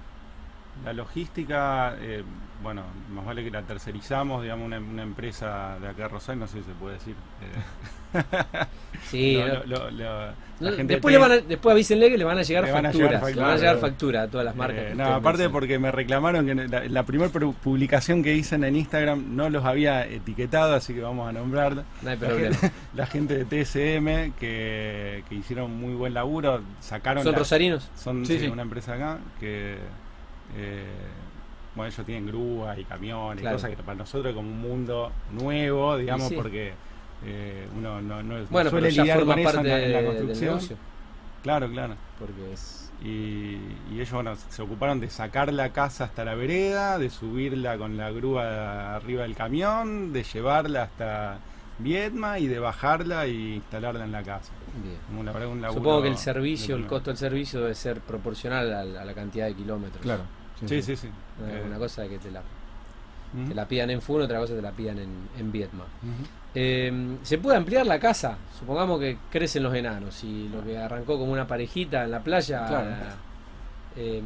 La 0.84 0.94
logística, 0.94 1.96
eh, 2.00 2.24
bueno, 2.64 2.84
más 3.14 3.26
vale 3.26 3.44
que 3.44 3.52
la 3.52 3.62
tercerizamos, 3.64 4.42
digamos, 4.44 4.66
una, 4.66 4.80
una 4.80 5.04
empresa 5.04 5.78
de 5.82 5.88
acá 5.88 6.08
Rosario, 6.08 6.42
no 6.42 6.48
sé 6.48 6.60
si 6.60 6.64
se 6.66 6.72
puede 6.74 6.96
decir. 6.96 7.16
eh, 7.42 8.22
Sí, 9.10 9.38
lo- 9.38 9.48
no- 9.48 9.64
lo- 9.66 9.66
lo- 9.66 9.92
lo- 9.92 10.32
no, 10.60 10.70
la 10.72 10.78
gente 10.78 10.94
después, 10.94 11.14
de 11.14 11.20
le 11.20 11.28
van 11.28 11.32
a, 11.34 11.42
después 11.42 11.74
avísenle 11.74 12.10
que 12.10 12.18
le 12.18 12.24
van 12.24 12.38
a 12.38 12.44
llegar 12.44 12.64
Le 12.64 12.72
van 12.72 12.86
a 12.86 12.90
facturas. 12.90 13.12
llegar 13.12 13.36
le 13.36 13.42
van 13.42 13.52
a 13.52 13.58
llegar 13.58 13.78
factura 13.78 14.22
a 14.24 14.28
todas 14.30 14.46
las 14.46 14.56
marcas. 14.56 14.80
Eh, 14.80 14.94
no, 14.96 15.04
aparte 15.06 15.50
porque 15.50 15.78
me 15.80 15.92
reclamaron 15.92 16.46
que 16.46 16.56
la, 16.56 16.86
la 16.86 17.04
primera 17.04 17.30
publicación 17.30 18.24
que 18.24 18.34
hice 18.34 18.56
en 18.56 18.76
Instagram 18.76 19.36
no 19.36 19.50
los 19.50 19.66
había 19.66 20.06
etiquetado, 20.08 20.74
así 20.76 20.94
que 20.94 21.02
vamos 21.02 21.28
a 21.28 21.34
nombrar. 21.34 21.76
No 21.76 21.84
hay 22.10 22.18
La 22.18 22.28
problema. 22.28 22.56
gente, 22.56 22.76
la 22.96 23.06
gente 23.06 23.44
de 23.44 23.64
TSM 23.66 24.34
que, 24.40 25.24
que 25.28 25.36
hicieron 25.36 25.76
muy 25.78 25.94
buen 25.94 26.14
laburo, 26.14 26.62
sacaron 26.80 27.24
¿Son 27.24 27.34
la- 27.34 27.40
rosarinos? 27.40 27.92
son 27.96 28.26
Sí, 28.26 28.36
sí, 28.40 28.46
sí. 28.46 28.48
una 28.48 28.62
empresa 28.62 28.94
acá 28.94 29.20
que 29.42 29.78
eh, 30.56 30.86
bueno 31.76 31.92
ellos 31.92 32.06
tienen 32.06 32.28
grúa 32.28 32.78
y 32.80 32.86
camiones 32.86 33.42
Claro. 33.42 33.58
cosas 33.58 33.70
que 33.72 33.78
para 33.84 33.98
nosotros 33.98 34.30
es 34.32 34.36
como 34.36 34.50
un 34.50 34.60
mundo 34.62 35.12
nuevo 35.32 35.98
digamos 35.98 36.30
sí. 36.30 36.36
porque 36.36 36.74
eh, 37.26 37.68
uno 37.78 38.02
no, 38.02 38.22
no, 38.24 38.40
no 38.40 38.46
Bueno, 38.50 38.70
suele 38.70 38.92
lidiar 38.92 39.26
con 39.26 39.40
eso 39.40 39.60
en 39.60 39.68
la, 39.68 39.84
en 39.84 39.92
la 39.94 40.02
del 40.02 40.06
construcción 40.06 40.78
claro 41.44 41.70
claro 41.70 41.96
Porque 42.20 42.54
es. 42.54 42.92
y, 43.04 43.58
y 43.92 43.96
ellos 43.96 44.12
bueno, 44.12 44.36
se 44.36 44.62
ocuparon 44.62 45.00
de 45.00 45.10
sacar 45.10 45.52
la 45.54 45.70
casa 45.74 46.06
hasta 46.06 46.24
la 46.26 46.36
vereda, 46.36 46.98
de 46.98 47.10
subirla 47.10 47.78
con 47.78 47.98
la 47.98 48.10
grúa 48.12 48.96
arriba 48.96 49.24
del 49.24 49.36
camión, 49.36 50.12
de 50.14 50.24
llevarla 50.24 50.84
hasta 50.84 51.40
Viedma 51.78 52.40
y 52.40 52.48
de 52.48 52.58
bajarla 52.60 53.28
y 53.28 53.56
instalarla 53.56 54.06
en 54.06 54.12
la 54.14 54.24
casa. 54.24 54.52
Bien. 54.84 54.98
Como 55.08 55.24
la 55.24 55.32
verdad, 55.32 55.50
un 55.50 55.62
laburo 55.62 55.80
Supongo 55.80 56.02
que 56.04 56.08
el 56.10 56.18
servicio, 56.18 56.76
el 56.76 56.86
costo 56.88 57.10
del 57.12 57.18
servicio 57.18 57.62
debe 57.62 57.76
ser 57.76 58.02
proporcional 58.02 58.74
a 58.74 58.84
la, 58.84 59.02
a 59.02 59.06
la 59.06 59.14
cantidad 59.14 59.46
de 59.48 59.54
kilómetros. 59.54 60.02
Claro. 60.02 60.24
Sí, 60.66 60.82
sí, 60.82 60.96
sí. 60.96 61.10
No 61.40 61.48
es 61.48 61.54
Eh, 61.56 61.64
Una 61.66 61.78
cosa 61.78 62.08
que 62.08 62.18
te 62.18 62.32
la, 62.32 62.42
ujú, 62.42 63.50
te 63.50 63.56
la 63.56 63.68
pidan 63.68 63.90
en 63.92 64.02
Funo, 64.02 64.24
otra 64.26 64.40
cosa 64.40 64.54
te 64.56 64.62
la 64.62 64.72
pidan 64.72 65.00
en, 65.00 65.10
en 65.38 65.52
Vietma. 65.52 65.84
ujú. 66.02 66.28
Eh, 66.58 67.18
¿Se 67.24 67.38
puede 67.38 67.58
ampliar 67.58 67.86
la 67.86 68.00
casa? 68.00 68.38
Supongamos 68.58 69.00
que 69.00 69.18
crecen 69.30 69.64
los 69.64 69.74
enanos 69.76 70.24
y 70.24 70.48
lo 70.50 70.64
que 70.64 70.78
arrancó 70.78 71.18
como 71.20 71.32
una 71.34 71.46
parejita 71.48 72.04
en 72.06 72.12
la 72.12 72.22
playa. 72.22 72.66
Claro. 72.68 72.88
eh, 73.98 74.22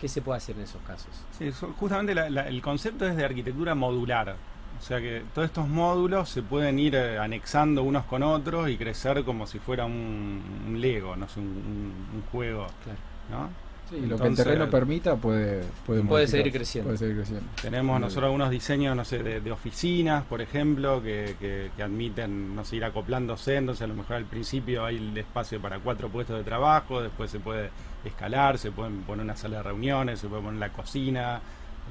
¿Qué 0.00 0.08
se 0.08 0.22
puede 0.22 0.38
hacer 0.38 0.56
en 0.56 0.62
esos 0.62 0.80
casos? 0.82 1.10
Sí, 1.38 1.50
justamente 1.78 2.14
la- 2.14 2.30
la- 2.30 2.48
el 2.48 2.62
concepto 2.62 3.06
es 3.06 3.14
de 3.16 3.24
arquitectura 3.24 3.74
modular. 3.74 4.34
O 4.80 4.82
sea 4.82 4.98
que 5.00 5.22
todos 5.34 5.46
estos 5.46 5.68
módulos 5.68 6.28
se 6.30 6.42
pueden 6.42 6.78
ir 6.78 6.94
eh, 6.94 7.18
anexando 7.18 7.82
unos 7.82 8.04
con 8.06 8.22
otros 8.22 8.70
y 8.70 8.76
crecer 8.78 9.22
como 9.24 9.46
si 9.46 9.58
fuera 9.58 9.84
un, 9.84 10.42
un 10.66 10.80
Lego, 10.80 11.16
no 11.16 11.28
sé, 11.28 11.38
un, 11.40 11.46
un- 11.46 12.16
un 12.16 12.22
juego. 12.32 12.66
Claro. 12.84 12.98
¿no? 13.30 13.48
Sí, 13.90 14.06
lo 14.06 14.16
que 14.18 14.28
el 14.28 14.36
terreno 14.36 14.70
permita 14.70 15.16
puede, 15.16 15.64
puede, 15.84 16.02
Puede 16.02 16.26
seguir 16.28 16.52
creciendo. 16.52 16.88
Puede 16.88 16.98
seguir 16.98 17.16
creciendo. 17.16 17.44
Tenemos 17.60 17.94
Muy 17.94 18.02
nosotros 18.02 18.24
algunos 18.26 18.48
diseños, 18.50 18.94
no 18.96 19.04
sé, 19.04 19.20
de, 19.22 19.40
de 19.40 19.50
oficinas, 19.52 20.22
por 20.24 20.40
ejemplo, 20.40 21.02
que, 21.02 21.34
que- 21.40 21.70
que 21.76 21.82
admiten, 21.82 22.54
no 22.54 22.64
sé, 22.64 22.76
ir 22.76 22.84
acoplándose. 22.84 23.56
Entonces, 23.56 23.82
a 23.82 23.86
lo 23.88 23.94
mejor 23.94 24.16
al 24.16 24.24
principio 24.26 24.84
hay 24.84 24.96
el 24.96 25.18
espacio 25.18 25.60
para 25.60 25.78
cuatro 25.80 26.08
puestos 26.08 26.38
de 26.38 26.44
trabajo, 26.44 27.02
después 27.02 27.30
se 27.32 27.40
puede 27.40 27.70
escalar, 28.04 28.58
se 28.58 28.70
pueden 28.70 29.02
poner 29.02 29.24
una 29.24 29.36
sala 29.36 29.58
de 29.58 29.62
reuniones, 29.64 30.20
se 30.20 30.28
puede 30.28 30.42
poner 30.42 30.60
la 30.60 30.68
cocina, 30.70 31.40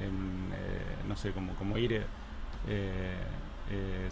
en, 0.02 0.54
eh, 0.54 1.06
no 1.08 1.18
sé, 1.18 1.32
como, 1.32 1.54
como 1.56 1.78
ir 1.78 1.92
eh, 1.94 2.02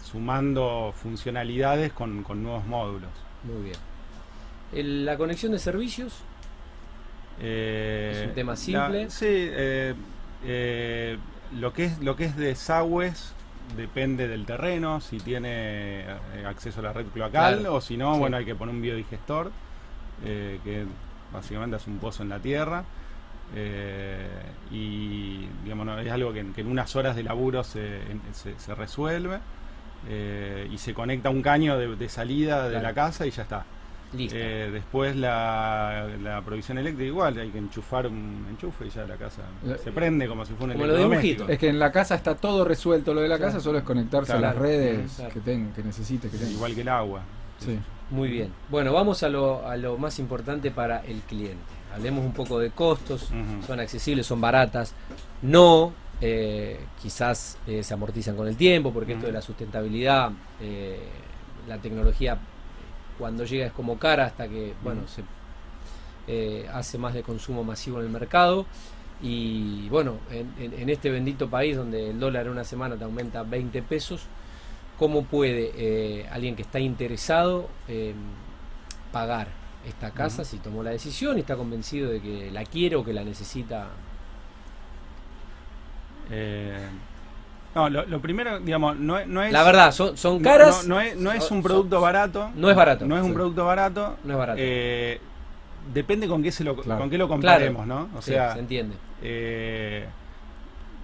sumando 0.04 0.92
funcionalidades 0.96 1.92
con, 1.92 2.22
con 2.22 2.42
nuevos 2.42 2.64
módulos. 2.66 3.10
Muy 3.44 3.62
bien. 3.64 3.76
El- 4.72 5.04
la 5.04 5.16
conexión 5.16 5.52
de 5.52 5.58
servicios, 5.58 6.14
Eh, 7.40 8.12
Es 8.22 8.28
un 8.30 8.34
tema 8.34 8.52
la- 8.52 8.56
simple. 8.56 9.10
sí, 9.10 9.26
eh, 9.28 9.94
eh, 10.44 11.16
lo 11.56 11.72
que 11.72 11.84
es 11.84 12.00
lo 12.00 12.16
que 12.16 12.24
es 12.24 12.36
desagües 12.36 13.32
depende 13.76 14.26
del 14.26 14.44
terreno, 14.44 15.00
si 15.00 15.18
tiene 15.20 16.00
eh, 16.00 16.44
acceso 16.48 16.80
a 16.80 16.82
la 16.82 16.92
red 16.92 17.06
cloacal 17.06 17.60
Claro. 17.60 17.76
o 17.76 17.80
si 17.80 17.96
no, 17.96 18.14
Sí. 18.14 18.18
bueno, 18.18 18.38
hay 18.38 18.44
que 18.44 18.56
poner 18.56 18.74
un 18.74 18.82
biodigestor 18.82 19.52
eh, 20.24 20.58
que 20.64 20.84
básicamente 21.32 21.76
es 21.76 21.86
un 21.86 21.98
pozo 21.98 22.24
en 22.24 22.30
la 22.30 22.40
tierra. 22.40 22.82
Eh, 23.54 24.26
y 24.70 25.46
digamos, 25.64 25.86
no, 25.86 25.98
es 25.98 26.10
algo 26.10 26.32
que, 26.32 26.40
en- 26.40 26.52
que 26.52 26.60
en 26.60 26.66
unas 26.68 26.94
horas 26.96 27.16
de 27.16 27.22
laburo 27.22 27.64
se, 27.64 27.96
en- 28.10 28.20
se- 28.32 28.58
se 28.58 28.74
resuelve 28.74 29.38
eh, 30.08 30.68
y 30.70 30.78
se 30.78 30.94
conecta 30.94 31.28
a 31.28 31.32
un 31.32 31.42
caño 31.42 31.76
de, 31.78 31.96
de 31.96 32.08
salida 32.08 32.64
de 32.64 32.70
Claro. 32.70 32.82
la 32.88 32.94
casa 32.94 33.26
y 33.26 33.30
ya 33.30 33.42
está. 33.42 33.64
listo. 34.12 34.36
Eh, 34.38 34.70
después 34.72 35.16
la, 35.16 36.06
la 36.22 36.40
provisión 36.42 36.78
eléctrica 36.78 37.06
igual, 37.08 37.38
hay 37.38 37.50
que 37.50 37.58
enchufar 37.58 38.06
un 38.06 38.46
enchufe 38.50 38.86
y 38.86 38.90
ya 38.90 39.04
la 39.06 39.16
casa 39.16 39.42
se 39.82 39.92
prende 39.92 40.26
como 40.28 40.44
si 40.46 40.52
fuera 40.54 40.74
un 40.74 40.80
electrodoméstico. 40.80 41.26
dibujito. 41.34 41.52
Es 41.52 41.58
que 41.58 41.68
en 41.68 41.78
la 41.78 41.90
casa 41.92 42.14
está 42.14 42.34
todo 42.34 42.64
resuelto. 42.64 43.12
Lo 43.12 43.20
de 43.22 43.28
la 43.28 43.36
Claro. 43.38 43.52
casa 43.52 43.62
solo 43.62 43.78
es 43.78 43.84
conectarse 43.84 44.32
a 44.32 44.40
las 44.40 44.56
redes 44.56 45.12
Claro. 45.16 45.34
que, 45.34 45.40
ten, 45.40 45.72
que 45.72 45.82
necesites. 45.82 46.30
Que. 46.30 46.50
Igual 46.50 46.74
que 46.74 46.80
el 46.82 46.88
agua. 46.88 47.22
Sí. 47.58 47.78
Muy 48.10 48.28
bien. 48.30 48.50
Bueno, 48.70 48.92
vamos 48.94 49.22
a 49.22 49.28
lo, 49.28 49.66
a 49.68 49.76
lo 49.76 49.98
más 49.98 50.18
importante 50.18 50.70
para 50.70 51.00
el 51.04 51.20
cliente. 51.22 51.58
Hablemos 51.94 52.24
un 52.24 52.32
poco 52.32 52.58
de 52.58 52.70
costos. 52.70 53.28
Son 53.66 53.80
accesibles, 53.80 54.26
son 54.26 54.40
baratas. 54.40 54.94
No, 55.42 55.92
eh, 56.20 56.78
quizás 57.00 57.58
eh, 57.66 57.82
se 57.82 57.94
amortizan 57.94 58.36
con 58.36 58.46
el 58.48 58.56
tiempo, 58.56 58.92
porque 58.92 59.12
esto 59.14 59.26
de 59.26 59.32
la 59.32 59.42
sustentabilidad, 59.42 60.30
eh, 60.60 60.98
la 61.68 61.78
tecnología 61.78 62.38
cuando 63.18 63.44
llega 63.44 63.66
es 63.66 63.72
como 63.72 63.98
cara 63.98 64.26
hasta 64.26 64.48
que, 64.48 64.74
bueno, 64.82 65.02
se 65.08 65.22
hace 66.72 66.98
más 66.98 67.14
de 67.14 67.22
consumo 67.22 67.64
masivo 67.64 67.98
en 68.00 68.06
el 68.06 68.12
mercado. 68.12 68.66
Y 69.22 69.88
bueno, 69.88 70.18
en, 70.30 70.52
en- 70.58 70.74
en 70.80 70.88
este 70.90 71.10
bendito 71.10 71.48
país 71.50 71.76
donde 71.76 72.10
el 72.10 72.20
dólar 72.20 72.46
en 72.46 72.52
una 72.52 72.64
semana 72.64 72.96
te 72.96 73.04
aumenta 73.04 73.42
20 73.42 73.82
pesos, 73.82 74.22
¿cómo 74.98 75.24
puede 75.24 76.28
alguien 76.30 76.54
que 76.54 76.62
está 76.62 76.78
interesado 76.80 77.68
pagar 79.12 79.48
esta 79.88 80.10
casa 80.10 80.44
si 80.44 80.58
tomó 80.58 80.82
la 80.82 80.90
decisión 80.90 81.36
y 81.36 81.40
está 81.40 81.56
convencido 81.56 82.10
de 82.10 82.20
que 82.20 82.50
la 82.50 82.64
quiere 82.64 82.96
o 82.96 83.04
que 83.04 83.12
la 83.12 83.24
necesita? 83.24 83.88
Eh, 86.30 86.86
no, 87.74 87.88
lo, 87.88 88.04
lo 88.06 88.20
primero, 88.20 88.58
digamos, 88.60 88.96
no, 88.98 89.18
es- 89.18 89.26
no 89.26 89.42
es. 89.42 89.52
La 89.52 89.62
verdad, 89.62 89.92
son, 89.92 90.16
son 90.16 90.40
caras. 90.42 90.86
No, 90.86 90.96
no 90.96 91.00
es, 91.00 91.16
no 91.16 91.32
es 91.32 91.44
son- 91.44 91.58
un 91.58 91.62
producto 91.62 92.00
barato. 92.00 92.50
No 92.54 92.70
es 92.70 92.76
barato. 92.76 93.06
No 93.06 93.16
es 93.16 93.22
un 93.22 93.28
Sí. 93.28 93.34
producto 93.34 93.64
barato. 93.64 94.16
No 94.24 94.32
es 94.34 94.38
barato. 94.38 94.58
Eh, 94.60 95.20
depende 95.92 96.28
con 96.28 96.42
qué, 96.42 96.50
se 96.52 96.64
lo, 96.64 96.76
Claro. 96.76 97.00
con 97.00 97.10
qué 97.10 97.18
lo 97.18 97.28
comparemos, 97.28 97.86
¿no? 97.86 98.08
O 98.16 98.22
Sí, 98.22 98.32
sea, 98.32 98.52
se 98.54 98.58
entiende. 98.60 98.96
eh, 99.22 100.06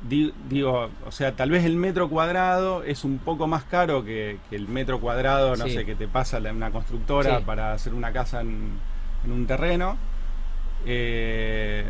digo, 0.07 0.91
o 1.07 1.11
sea, 1.11 1.35
tal 1.35 1.51
vez 1.51 1.65
el 1.65 1.77
metro 1.77 2.09
cuadrado 2.11 2.83
es 2.83 3.05
un 3.05 3.19
poco 3.19 3.47
más 3.47 3.65
caro 3.65 4.05
que, 4.05 4.39
que 4.51 4.57
el 4.57 4.69
metro 4.69 5.01
cuadrado, 5.01 5.57
no 5.57 5.65
Sí. 5.67 5.73
sé, 5.75 5.85
que 5.87 5.95
te 5.95 6.07
pasa 6.09 6.39
una 6.39 6.71
constructora 6.71 7.39
Sí. 7.39 7.45
para 7.47 7.73
hacer 7.73 7.95
una 7.95 8.13
casa 8.13 8.43
en, 8.43 8.73
en 9.25 9.33
un 9.33 9.47
terreno. 9.47 9.97
Eh, 10.87 11.85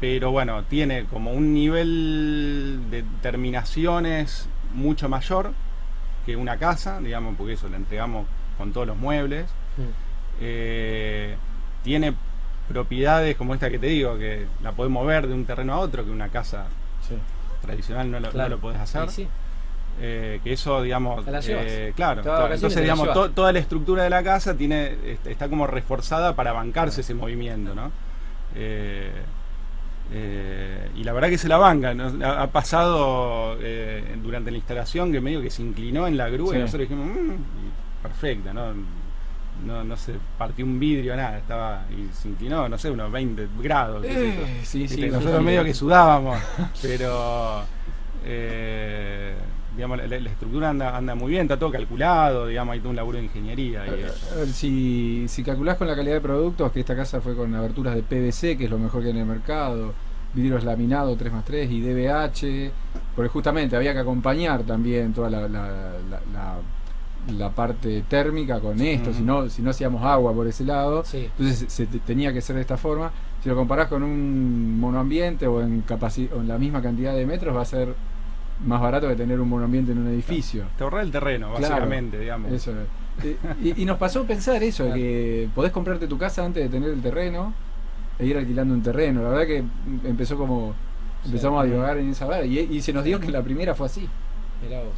pero 0.00 0.30
bueno, 0.30 0.64
tiene 0.64 1.04
como 1.06 1.32
un 1.32 1.54
nivel 1.54 2.82
de 2.90 3.02
terminaciones 3.22 4.46
mucho 4.74 5.08
mayor 5.08 5.52
que 6.26 6.36
una 6.36 6.58
casa, 6.58 7.00
digamos, 7.00 7.36
porque 7.38 7.54
eso 7.54 7.68
la 7.70 7.76
entregamos 7.78 8.26
con 8.58 8.72
todos 8.72 8.86
los 8.86 8.96
muebles. 8.98 9.46
Eh, 10.40 11.36
tiene 11.82 12.12
propiedades 12.68 13.36
como 13.36 13.54
esta 13.54 13.70
que 13.70 13.78
te 13.78 13.86
digo, 13.86 14.18
que 14.18 14.44
la 14.62 14.72
podés 14.72 14.92
mover 14.92 15.26
de 15.28 15.34
un 15.34 15.46
terreno 15.46 15.72
a 15.74 15.78
otro, 15.78 16.04
que 16.04 16.10
una 16.10 16.28
casa 16.28 16.66
tradicional 17.66 18.10
no 18.10 18.18
lo, 18.20 18.26
no 18.28 18.32
Claro. 18.32 18.50
lo 18.50 18.58
podés 18.58 18.80
hacer. 18.80 19.10
Sí. 19.10 19.28
Eh, 20.00 20.40
que 20.44 20.52
eso, 20.52 20.82
digamos, 20.82 21.24
eh, 21.26 21.92
claro, 21.96 22.20
entonces, 22.52 22.82
digamos, 22.82 23.12
to- 23.14 23.30
toda 23.30 23.50
la 23.52 23.58
estructura 23.60 24.02
de 24.02 24.10
la 24.10 24.22
casa 24.22 24.54
tiene 24.54 24.94
est- 25.06 25.26
está 25.26 25.48
como 25.48 25.66
reforzada 25.66 26.34
para 26.36 26.52
bancarse 26.52 27.00
ese 27.00 27.14
movimiento, 27.14 27.74
¿no? 27.74 27.90
Eh, 28.54 29.10
eh, 30.12 30.90
y 30.96 31.02
la 31.04 31.12
verdad 31.12 31.28
que 31.30 31.38
se 31.38 31.48
la 31.48 31.56
banca, 31.56 31.94
¿no? 31.94 32.24
ha, 32.24 32.42
ha 32.42 32.46
pasado 32.48 33.56
eh, 33.60 34.16
durante 34.22 34.50
la 34.50 34.58
instalación 34.58 35.10
que 35.12 35.20
medio 35.20 35.40
que 35.42 35.50
se 35.50 35.62
inclinó 35.62 36.06
en 36.06 36.16
la 36.16 36.28
grúa 36.28 36.52
Sí. 36.52 36.58
y 36.58 36.60
nosotros 36.60 36.88
dijimos, 36.88 37.06
"Mm", 37.16 37.32
y 37.32 38.02
perfecta, 38.02 38.52
¿no? 38.52 38.72
No, 39.64 39.82
no 39.84 39.96
se 39.96 40.14
partió 40.38 40.64
un 40.64 40.78
vidrio, 40.78 41.16
nada, 41.16 41.38
estaba 41.38 41.84
y 41.90 42.12
se 42.14 42.28
inclinó, 42.28 42.68
no 42.68 42.76
sé, 42.78 42.90
unos 42.90 43.10
20 43.10 43.48
grados. 43.60 44.04
Eh, 44.06 44.60
sí, 44.62 44.86
sí. 44.86 45.08
nosotros 45.08 45.42
medio 45.42 45.64
que 45.64 45.72
sudábamos, 45.74 46.38
pero 46.82 47.62
eh, 48.24 49.34
digamos, 49.74 49.98
la, 49.98 50.06
la 50.06 50.30
estructura 50.30 50.70
anda, 50.70 50.96
anda 50.96 51.14
muy 51.14 51.30
bien, 51.30 51.42
está 51.42 51.58
todo 51.58 51.70
calculado, 51.70 52.46
digamos, 52.46 52.72
hay 52.74 52.80
todo 52.80 52.90
un 52.90 52.96
laburo 52.96 53.18
de 53.18 53.24
ingeniería. 53.24 53.84
Y. 53.86 53.90
A 53.90 54.36
ver, 54.36 54.46
si, 54.48 55.26
si 55.28 55.42
calculás 55.42 55.76
con 55.76 55.86
la 55.88 55.96
calidad 55.96 56.14
de 56.14 56.20
productos, 56.20 56.72
que 56.72 56.80
esta 56.80 56.96
casa 56.96 57.20
fue 57.20 57.34
con 57.34 57.54
aberturas 57.54 57.94
de 57.94 58.02
PVC, 58.02 58.56
que 58.58 58.64
es 58.64 58.70
lo 58.70 58.78
mejor 58.78 59.00
que 59.02 59.06
hay 59.08 59.12
en 59.14 59.20
el 59.20 59.26
mercado, 59.26 59.94
vidrios 60.34 60.64
laminados 60.64 61.18
3x3 61.18 61.70
y 61.70 61.80
DBH, 61.80 62.72
porque 63.14 63.28
justamente 63.30 63.74
había 63.76 63.92
que 63.94 64.00
acompañar 64.00 64.62
también 64.64 65.12
toda 65.14 65.30
la, 65.30 65.40
la, 65.48 65.68
la- 66.32 66.56
la- 67.32 67.50
parte 67.50 68.02
térmica 68.08 68.60
con 68.60 68.80
esto, 68.80 69.12
si, 69.12 69.22
no, 69.22 69.48
si 69.48 69.62
no 69.62 69.70
hacíamos 69.70 70.02
agua 70.04 70.32
por 70.32 70.46
ese 70.46 70.64
lado, 70.64 71.04
Sí. 71.04 71.28
entonces 71.38 71.58
se, 71.58 71.70
se 71.70 71.86
te- 71.86 71.98
tenía 72.00 72.32
que 72.32 72.40
ser 72.40 72.56
de 72.56 72.62
esta 72.62 72.76
forma. 72.76 73.10
Si 73.42 73.48
lo 73.48 73.54
comparás 73.56 73.88
con 73.88 74.02
un 74.02 74.78
monoambiente 74.80 75.46
o 75.46 75.60
en, 75.62 75.84
o 75.88 76.40
en 76.40 76.48
la 76.48 76.58
misma 76.58 76.82
cantidad 76.82 77.14
de 77.14 77.26
metros, 77.26 77.54
va 77.56 77.62
a 77.62 77.64
ser 77.66 77.94
más 78.64 78.80
barato 78.80 79.06
que 79.08 79.16
tener 79.16 79.38
un 79.40 79.48
monoambiente 79.48 79.92
en 79.92 79.98
un 79.98 80.08
edificio. 80.08 80.64
Te 80.78 80.84
ahorrás 80.84 81.04
el 81.04 81.12
terreno, 81.12 81.48
Claro, 81.54 81.62
básicamente, 81.74 82.18
digamos. 82.18 82.50
Eso 82.52 82.72
es. 82.72 83.24
Eh, 83.24 83.36
Y, 83.62 83.82
y 83.82 83.84
nos 83.84 83.98
pasó 83.98 84.24
pensar 84.24 84.62
eso, 84.62 84.84
Claro. 84.84 84.96
que 84.98 85.48
podés 85.54 85.72
comprarte 85.72 86.06
tu 86.06 86.18
casa 86.18 86.44
antes 86.44 86.62
de 86.64 86.68
tener 86.68 86.90
el 86.90 87.00
terreno 87.02 87.52
e 88.18 88.26
ir 88.26 88.36
alquilando 88.36 88.72
un 88.74 88.82
terreno. 88.82 89.22
La 89.22 89.28
verdad 89.30 89.46
que 89.46 89.64
empezó 90.08 90.36
como... 90.38 90.74
Empezamos 91.24 91.60
a 91.60 91.64
divagar 91.66 91.98
en 91.98 92.10
esa 92.10 92.24
vara 92.26 92.44
y, 92.44 92.58
y 92.58 92.80
se 92.80 92.92
nos 92.92 93.02
dio 93.04 93.18
que 93.20 93.30
la 93.30 93.42
primera 93.42 93.74
fue 93.74 93.86
así. 93.86 94.08
Mirá 94.62 94.78
vos. 94.80 94.94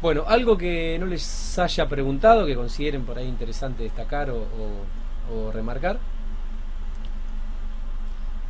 Bueno, 0.00 0.24
algo 0.26 0.56
que 0.56 0.96
no 1.00 1.06
les 1.06 1.58
haya 1.58 1.88
preguntado, 1.88 2.46
que 2.46 2.54
consideren 2.54 3.04
por 3.04 3.18
ahí 3.18 3.26
interesante 3.26 3.82
destacar 3.82 4.30
o, 4.30 4.36
o- 4.38 5.34
o 5.48 5.52
remarcar. 5.52 5.98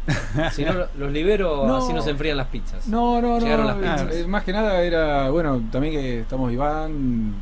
Si 0.53 0.65
no, 0.65 0.73
lo- 0.73 0.89
los 0.99 1.13
libero, 1.13 1.67
No. 1.67 1.77
así 1.79 1.93
no 1.93 2.01
se 2.03 2.11
enfrían 2.11 2.37
las 2.37 2.47
pizzas. 2.49 2.87
No, 2.89 3.21
no, 3.21 3.39
Llegaron 3.39 3.67
no. 3.67 3.81
las 3.81 3.99
pizzas. 4.01 4.15
eh, 4.17 4.27
más 4.27 4.45
que 4.45 4.53
nada 4.53 4.81
era, 4.83 5.31
bueno, 5.31 5.63
también 5.71 5.93
que 5.95 6.21
estamos 6.21 6.53
Iván, 6.53 7.35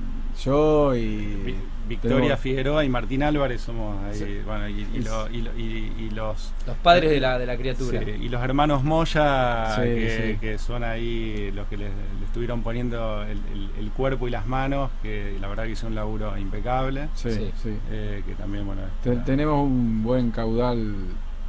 yo 0.45 0.95
y... 0.97 1.57
Victoria 1.89 2.37
Figueroa 2.37 2.85
y 2.85 2.89
Martín 2.89 3.23
Álvarez 3.23 3.61
somos 3.61 3.97
ahí, 4.05 4.15
Sí. 4.19 4.39
bueno, 4.45 4.69
y, 4.69 4.87
y 4.95 5.03
lo- 5.03 5.31
y 5.31 5.41
lo- 5.43 5.57
y- 5.57 5.93
y 5.99 6.11
los 6.11 6.53
Los 6.67 6.77
padres 6.79 7.11
de 7.11 7.21
la, 7.21 7.39
de 7.39 7.47
la 7.47 7.57
criatura. 7.57 8.01
sí, 8.01 8.11
y 8.23 8.29
los 8.29 8.43
hermanos 8.43 8.83
Moya 8.83 9.75
Sí, 9.77 9.83
que, 9.83 10.33
sí. 10.35 10.39
que 10.41 10.59
son 10.59 10.83
ahí 10.85 11.51
los 11.55 11.67
que 11.69 11.77
le, 11.77 11.85
le 11.87 12.25
estuvieron 12.25 12.63
poniendo 12.63 13.23
el, 13.23 13.39
el- 13.53 13.71
el 13.79 13.91
cuerpo 13.91 14.27
y 14.27 14.31
las 14.31 14.47
manos, 14.47 14.91
que 15.03 15.37
la 15.41 15.49
verdad 15.49 15.65
que 15.65 15.71
hizo 15.71 15.87
un 15.87 15.95
laburo 15.95 16.37
impecable, 16.37 17.09
Sí, 17.15 17.31
Sí. 17.31 17.51
sí. 17.63 17.77
eh, 17.91 18.23
que 18.27 18.35
también 18.35 18.67
bueno 18.67 18.83
tenemos 19.25 19.63
un 19.65 20.03
buen 20.03 20.31
caudal 20.33 20.95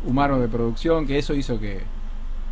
humano 0.05 0.39
de 0.39 0.47
producción, 0.47 1.07
que 1.07 1.17
eso 1.17 1.33
hizo 1.33 1.59
que, 1.59 1.81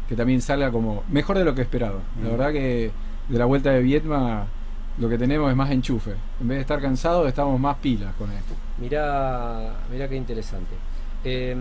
que 0.09 0.15
también 0.15 0.41
salga 0.41 0.71
como 0.71 1.03
mejor 1.09 1.37
de 1.37 1.45
lo 1.45 1.53
que 1.55 1.61
esperaba. 1.61 1.99
La 2.21 2.29
Mm. 2.29 2.31
verdad 2.31 2.51
que 2.51 2.91
de 3.29 3.37
la 3.39 3.45
vuelta 3.45 3.71
de 3.71 3.81
Vietma 3.81 4.45
lo 4.97 5.09
que 5.09 5.17
tenemos 5.17 5.49
es 5.49 5.55
más 5.57 5.69
enchufe. 5.71 6.11
En 6.39 6.47
vez 6.47 6.57
de 6.57 6.61
estar 6.61 6.81
cansados, 6.81 7.27
estamos 7.27 7.59
más 7.59 7.77
pilas 7.77 8.13
con 8.15 8.31
esto. 8.31 8.53
Mirá, 8.77 9.73
mirá 9.91 10.07
qué 10.07 10.15
interesante. 10.15 10.75
Eh, 11.23 11.55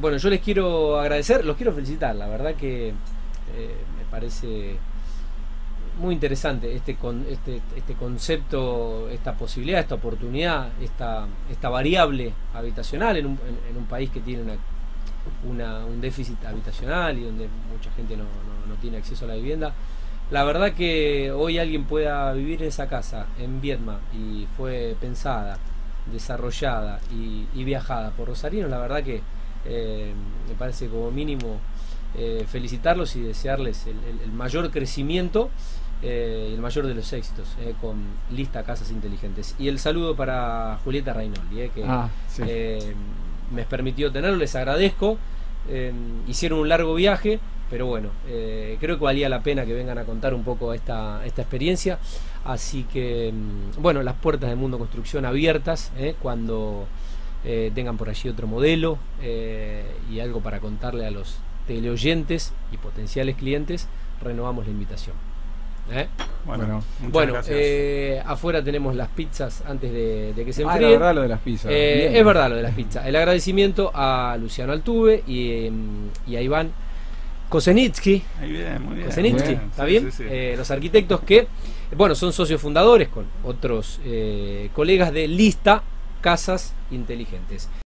bueno, 0.00 0.16
yo 0.16 0.30
les 0.30 0.40
quiero 0.40 0.98
agradecer, 0.98 1.44
los 1.44 1.56
quiero 1.56 1.72
felicitar, 1.72 2.16
la 2.16 2.26
verdad 2.26 2.54
que 2.54 2.88
eh, 2.88 2.94
me 3.98 4.04
parece 4.10 4.76
muy 6.00 6.14
interesante 6.14 6.74
este, 6.74 6.94
con, 6.96 7.26
este, 7.28 7.60
este 7.76 7.92
concepto, 7.94 9.08
esta 9.10 9.34
posibilidad, 9.34 9.80
esta 9.80 9.96
oportunidad, 9.96 10.68
esta, 10.80 11.26
esta 11.50 11.68
variable 11.68 12.32
habitacional 12.54 13.18
en 13.18 13.26
un, 13.26 13.38
en- 13.70 13.76
un 13.76 13.84
país 13.84 14.08
que 14.10 14.20
tiene 14.20 14.42
una, 14.42 14.54
una- 15.46 15.84
un 15.84 16.00
déficit 16.00 16.42
habitacional 16.46 17.18
y 17.18 17.24
donde 17.24 17.48
mucha 17.70 17.90
gente 17.92 18.16
no, 18.16 18.22
no- 18.24 18.66
no 18.74 18.80
tiene 18.80 18.96
acceso 18.96 19.26
a 19.26 19.28
la 19.28 19.34
vivienda. 19.34 19.74
La 20.30 20.44
verdad 20.44 20.72
que 20.74 21.32
hoy 21.32 21.58
alguien 21.58 21.84
pueda 21.84 22.32
vivir 22.32 22.62
en 22.62 22.68
esa 22.68 22.88
casa, 22.88 23.26
en 23.38 23.60
Vietma, 23.60 23.98
y 24.14 24.46
fue 24.56 24.96
pensada, 25.00 25.58
desarrollada 26.12 27.00
y, 27.12 27.46
y 27.54 27.64
viajada 27.64 28.10
por 28.10 28.28
Rosarino, 28.28 28.68
la 28.68 28.78
verdad 28.78 29.02
que 29.02 29.22
eh, 29.66 30.12
me 30.48 30.54
parece 30.54 30.88
como 30.88 31.10
mínimo 31.10 31.58
eh, 32.16 32.44
felicitarlos 32.48 33.16
y 33.16 33.20
desearles 33.22 33.86
el, 33.86 33.96
el- 34.08 34.20
el 34.24 34.32
mayor 34.32 34.70
crecimiento 34.70 35.50
eh, 36.02 36.48
y 36.50 36.54
el 36.54 36.60
mayor 36.60 36.86
de 36.86 36.94
los 36.94 37.12
éxitos 37.12 37.56
con 37.80 37.96
Lista 38.30 38.62
Casas 38.62 38.90
Inteligentes. 38.90 39.54
Y 39.58 39.68
el 39.68 39.78
saludo 39.78 40.14
para 40.16 40.78
Julieta 40.84 41.12
Rainoldi, 41.12 41.60
eh, 41.60 41.70
que 41.74 41.84
Ah, 41.84 42.08
sí. 42.28 42.42
me 43.52 43.64
permitió 43.64 44.10
tenerlo, 44.12 44.36
les 44.38 44.54
agradezco. 44.54 45.18
Hicieron 46.26 46.60
un 46.60 46.68
largo 46.68 46.94
viaje, 46.94 47.38
pero 47.70 47.86
bueno, 47.86 48.08
eh, 48.28 48.76
creo 48.80 48.98
que 48.98 49.04
valía 49.04 49.28
la 49.28 49.42
pena 49.42 49.64
que 49.64 49.72
vengan 49.72 49.96
a 49.98 50.04
contar 50.04 50.34
un 50.34 50.42
poco 50.44 50.74
esta, 50.74 51.24
esta 51.24 51.42
experiencia. 51.42 51.98
Así 52.44 52.84
que, 52.84 53.32
mm, 53.32 53.80
bueno, 53.80 54.02
las 54.02 54.14
puertas 54.16 54.50
de 54.50 54.56
Mundo 54.56 54.76
Construcción 54.78 55.24
abiertas 55.24 55.92
eh, 55.96 56.14
cuando 56.20 56.86
eh, 57.44 57.70
tengan 57.74 57.96
por 57.96 58.08
allí 58.10 58.28
otro 58.28 58.46
modelo 58.46 58.98
eh, 59.22 59.84
y 60.10 60.20
algo 60.20 60.40
para 60.40 60.58
contarle 60.60 61.06
a 61.06 61.10
los 61.10 61.36
teleoyentes 61.66 62.52
y 62.72 62.76
potenciales 62.76 63.36
clientes, 63.36 63.86
renovamos 64.22 64.66
la 64.66 64.72
invitación. 64.72 65.14
¿eh? 65.92 66.06
bueno, 66.44 66.64
Bueno. 66.64 66.84
muchas 67.00 67.12
Bueno, 67.12 67.32
gracias. 67.34 67.56
eh, 67.58 68.22
afuera 68.26 68.62
tenemos 68.62 68.94
las 68.96 69.08
pizzas 69.08 69.62
antes 69.66 69.92
de, 69.92 70.32
de 70.34 70.44
que 70.44 70.52
se 70.52 70.62
Ah, 70.64 70.72
enfríen. 70.72 70.90
verdad 70.92 71.14
lo 71.14 71.22
de 71.22 71.28
las 71.28 71.40
pizzas. 71.40 71.70
Eh, 71.72 72.18
es 72.18 72.24
verdad 72.24 72.48
lo 72.50 72.56
de 72.56 72.62
las 72.62 72.74
pizzas. 72.74 73.06
El 73.06 73.16
agradecimiento 73.16 73.90
a 73.94 74.36
Luciano 74.40 74.72
Altuve 74.72 75.22
y, 75.26 75.66
em, 75.66 76.08
y 76.26 76.36
a 76.36 76.42
Iván 76.42 76.70
Kosenitsky. 77.50 78.22
Ahí 78.40 78.52
bien, 78.52 78.82
muy 78.82 78.94
bien. 78.94 79.06
Kosenitsky, 79.08 79.48
bien. 79.48 79.60
¿está 79.70 79.84
Sí, 79.84 79.90
bien? 79.90 80.04
sí, 80.12 80.22
sí. 80.22 80.24
Eh, 80.30 80.54
los 80.56 80.70
arquitectos 80.70 81.20
que, 81.20 81.48
bueno, 81.96 82.14
son 82.14 82.32
socios 82.32 82.60
fundadores 82.60 83.08
con 83.08 83.26
otros 83.44 84.00
eh, 84.04 84.70
colegas 84.72 85.12
de 85.12 85.28
Lista 85.28 85.82
Casas 86.22 86.72
Inteligentes. 86.90 87.68